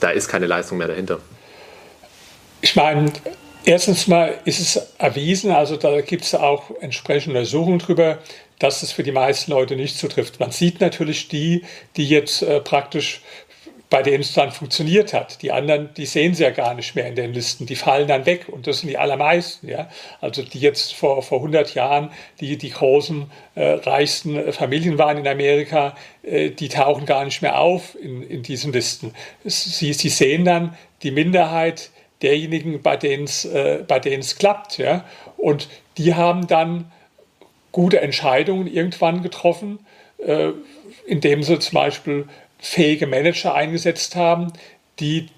da 0.01 0.11
ist 0.11 0.29
keine 0.29 0.47
Leistung 0.47 0.79
mehr 0.79 0.89
dahinter. 0.89 1.21
Ich 2.61 2.77
meine, 2.77 3.13
Erstens 3.67 4.07
mal 4.09 4.39
ist 4.45 4.61
es 4.61 4.77
erwiesen, 4.99 5.51
also 5.51 5.77
da 5.77 6.03
gibt 6.03 6.25
es 6.25 6.35
auch 6.35 6.71
entsprechende 6.81 7.39
Untersuchungen 7.39 7.79
drüber, 7.79 8.19
dass 8.59 8.83
es 8.83 8.93
für 8.93 9.03
die 9.03 9.13
meisten 9.13 9.53
Leute 9.53 9.75
nicht 9.75 9.97
zutrifft. 9.97 10.39
Man 10.39 10.51
sieht 10.51 10.83
natürlich 10.83 11.29
die, 11.29 11.65
die 11.97 12.07
jetzt 12.07 12.43
äh, 12.43 12.61
praktisch 12.61 13.23
bei 13.95 14.03
denen 14.03 14.23
es 14.23 14.33
dann 14.33 14.51
funktioniert 14.51 15.15
hat. 15.15 15.41
Die 15.41 15.53
anderen, 15.53 15.95
die 15.95 16.05
sehen 16.05 16.35
sie 16.35 16.43
ja 16.43 16.51
gar 16.51 16.75
nicht 16.75 16.97
mehr 16.97 17.07
in 17.07 17.15
den 17.15 17.33
Listen, 17.33 17.65
die 17.65 17.77
fallen 17.77 18.09
dann 18.09 18.27
weg 18.27 18.49
und 18.49 18.67
das 18.67 18.81
sind 18.81 18.89
die 18.89 18.99
allermeisten. 18.99 19.69
Ja? 19.69 19.89
Also 20.21 20.43
die 20.43 20.59
jetzt 20.59 20.95
vor, 20.95 21.23
vor 21.23 21.39
100 21.39 21.75
Jahren, 21.75 22.11
die 22.41 22.59
die 22.59 22.71
großen, 22.71 23.31
äh, 23.55 23.65
reichsten 23.65 24.53
Familien 24.53 24.99
waren 24.99 25.19
in 25.19 25.29
Amerika, 25.29 25.95
äh, 26.25 26.51
die 26.51 26.69
tauchen 26.69 27.07
gar 27.07 27.25
nicht 27.25 27.41
mehr 27.41 27.61
auf 27.61 27.95
in, 27.95 28.29
in 28.29 28.43
diesen 28.43 28.73
Listen. 28.73 29.15
Sie, 29.45 29.93
sie 29.93 30.09
sehen 30.09 30.45
dann 30.45 30.77
die 31.05 31.13
Minderheit 31.13 31.91
derjenigen, 32.21 32.83
bei 32.83 32.97
denen 32.97 33.27
es 33.27 33.45
äh, 33.45 33.85
klappt. 34.37 34.79
Ja? 34.79 35.05
Und 35.37 35.69
die 35.99 36.17
haben 36.17 36.49
dann 36.49 36.91
gute 37.71 38.01
Entscheidungen 38.01 38.67
irgendwann 38.67 39.23
getroffen, 39.23 39.79
äh, 40.19 40.49
indem 41.07 41.45
sie 41.45 41.61
zum 41.61 41.75
Beispiel 41.77 42.27
fähige 42.65 43.07
Manager 43.07 43.55
eingesetzt 43.55 44.17
haben, 44.17 44.53
die 44.99 45.29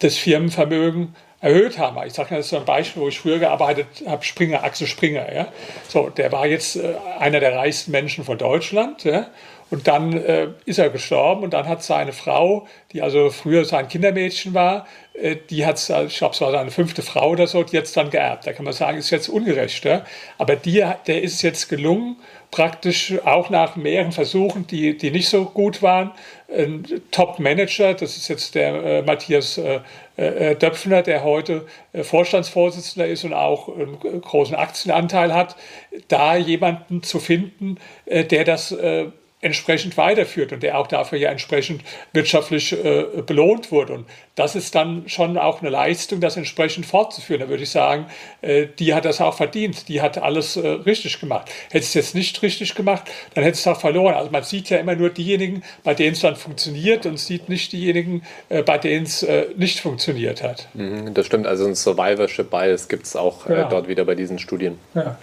das 0.00 0.16
Firmenvermögen 0.16 1.14
erhöht 1.40 1.78
haben. 1.78 1.96
Ich 2.06 2.14
sage 2.14 2.34
das 2.34 2.46
ist 2.46 2.50
so 2.50 2.56
ein 2.56 2.64
Beispiel, 2.64 3.02
wo 3.02 3.08
ich 3.08 3.20
früher 3.20 3.38
gearbeitet 3.38 3.86
habe, 4.06 4.24
Springer, 4.24 4.64
Axel 4.64 4.86
Springer. 4.86 5.32
Ja? 5.32 5.48
So, 5.88 6.08
der 6.08 6.32
war 6.32 6.46
jetzt 6.46 6.76
äh, 6.76 6.94
einer 7.18 7.38
der 7.38 7.54
reichsten 7.54 7.92
Menschen 7.92 8.24
von 8.24 8.38
Deutschland. 8.38 9.04
Ja? 9.04 9.28
Und 9.74 9.88
dann 9.88 10.12
äh, 10.12 10.50
ist 10.66 10.78
er 10.78 10.88
gestorben 10.88 11.42
und 11.42 11.52
dann 11.52 11.66
hat 11.66 11.82
seine 11.82 12.12
Frau, 12.12 12.68
die 12.92 13.02
also 13.02 13.30
früher 13.30 13.64
sein 13.64 13.88
Kindermädchen 13.88 14.54
war, 14.54 14.86
äh, 15.14 15.34
die 15.50 15.66
hat, 15.66 15.80
ich 15.80 16.16
glaube, 16.16 16.32
es 16.32 16.40
war 16.40 16.52
seine 16.52 16.70
fünfte 16.70 17.02
Frau 17.02 17.30
oder 17.30 17.48
so, 17.48 17.64
die 17.64 17.74
jetzt 17.74 17.96
dann 17.96 18.08
geerbt. 18.08 18.46
Da 18.46 18.52
kann 18.52 18.64
man 18.64 18.72
sagen, 18.72 18.98
ist 18.98 19.10
jetzt 19.10 19.28
ungerecht. 19.28 19.84
Ja? 19.84 20.04
Aber 20.38 20.54
die, 20.54 20.84
der 21.08 21.22
ist 21.24 21.42
jetzt 21.42 21.68
gelungen, 21.68 22.18
praktisch 22.52 23.14
auch 23.24 23.50
nach 23.50 23.74
mehreren 23.74 24.12
Versuchen, 24.12 24.64
die, 24.68 24.96
die 24.96 25.10
nicht 25.10 25.28
so 25.28 25.44
gut 25.44 25.82
waren, 25.82 26.12
ein 26.56 26.84
Top-Manager, 27.10 27.94
das 27.94 28.16
ist 28.16 28.28
jetzt 28.28 28.54
der 28.54 28.74
äh, 28.74 29.02
Matthias 29.02 29.58
äh, 29.58 29.80
äh, 30.16 30.54
Döpfner, 30.54 31.02
der 31.02 31.24
heute 31.24 31.66
äh, 31.92 32.04
Vorstandsvorsitzender 32.04 33.08
ist 33.08 33.24
und 33.24 33.32
auch 33.32 33.68
einen 33.76 33.98
großen 33.98 34.54
Aktienanteil 34.54 35.34
hat, 35.34 35.56
da 36.06 36.36
jemanden 36.36 37.02
zu 37.02 37.18
finden, 37.18 37.78
äh, 38.06 38.24
der 38.24 38.44
das 38.44 38.70
äh, 38.70 39.06
entsprechend 39.44 39.96
weiterführt 39.96 40.52
und 40.52 40.62
der 40.62 40.78
auch 40.78 40.86
dafür 40.86 41.18
ja 41.18 41.30
entsprechend 41.30 41.82
wirtschaftlich 42.12 42.72
äh, 42.72 43.04
belohnt 43.26 43.70
wurde. 43.70 43.92
Und 43.92 44.06
das 44.36 44.56
ist 44.56 44.74
dann 44.74 45.06
schon 45.06 45.36
auch 45.36 45.60
eine 45.60 45.70
Leistung, 45.70 46.20
das 46.20 46.36
entsprechend 46.36 46.86
fortzuführen. 46.86 47.40
Da 47.40 47.48
würde 47.48 47.62
ich 47.62 47.70
sagen, 47.70 48.06
äh, 48.40 48.66
die 48.78 48.94
hat 48.94 49.04
das 49.04 49.20
auch 49.20 49.34
verdient, 49.34 49.88
die 49.88 50.00
hat 50.00 50.18
alles 50.18 50.56
äh, 50.56 50.66
richtig 50.66 51.20
gemacht. 51.20 51.50
Hätte 51.70 51.84
es 51.84 51.94
jetzt 51.94 52.14
nicht 52.14 52.40
richtig 52.42 52.74
gemacht, 52.74 53.02
dann 53.34 53.44
hätte 53.44 53.58
es 53.58 53.66
auch 53.66 53.78
verloren. 53.78 54.14
Also 54.14 54.30
man 54.30 54.42
sieht 54.42 54.70
ja 54.70 54.78
immer 54.78 54.94
nur 54.94 55.10
diejenigen, 55.10 55.62
bei 55.82 55.92
denen 55.94 56.14
es 56.14 56.20
dann 56.20 56.36
funktioniert 56.36 57.04
und 57.04 57.18
sieht 57.18 57.50
nicht 57.50 57.72
diejenigen, 57.72 58.22
äh, 58.48 58.62
bei 58.62 58.78
denen 58.78 59.04
es 59.04 59.22
äh, 59.22 59.46
nicht 59.56 59.80
funktioniert 59.80 60.42
hat. 60.42 60.68
Mhm, 60.72 61.12
das 61.12 61.26
stimmt, 61.26 61.46
also 61.46 61.66
ein 61.66 61.74
Survivorship 61.74 62.50
Bias 62.50 62.88
gibt 62.88 63.04
es 63.04 63.14
auch 63.14 63.46
äh, 63.46 63.58
ja. 63.58 63.64
dort 63.68 63.88
wieder 63.88 64.06
bei 64.06 64.14
diesen 64.14 64.38
Studien. 64.38 64.78
Ja. 64.94 65.18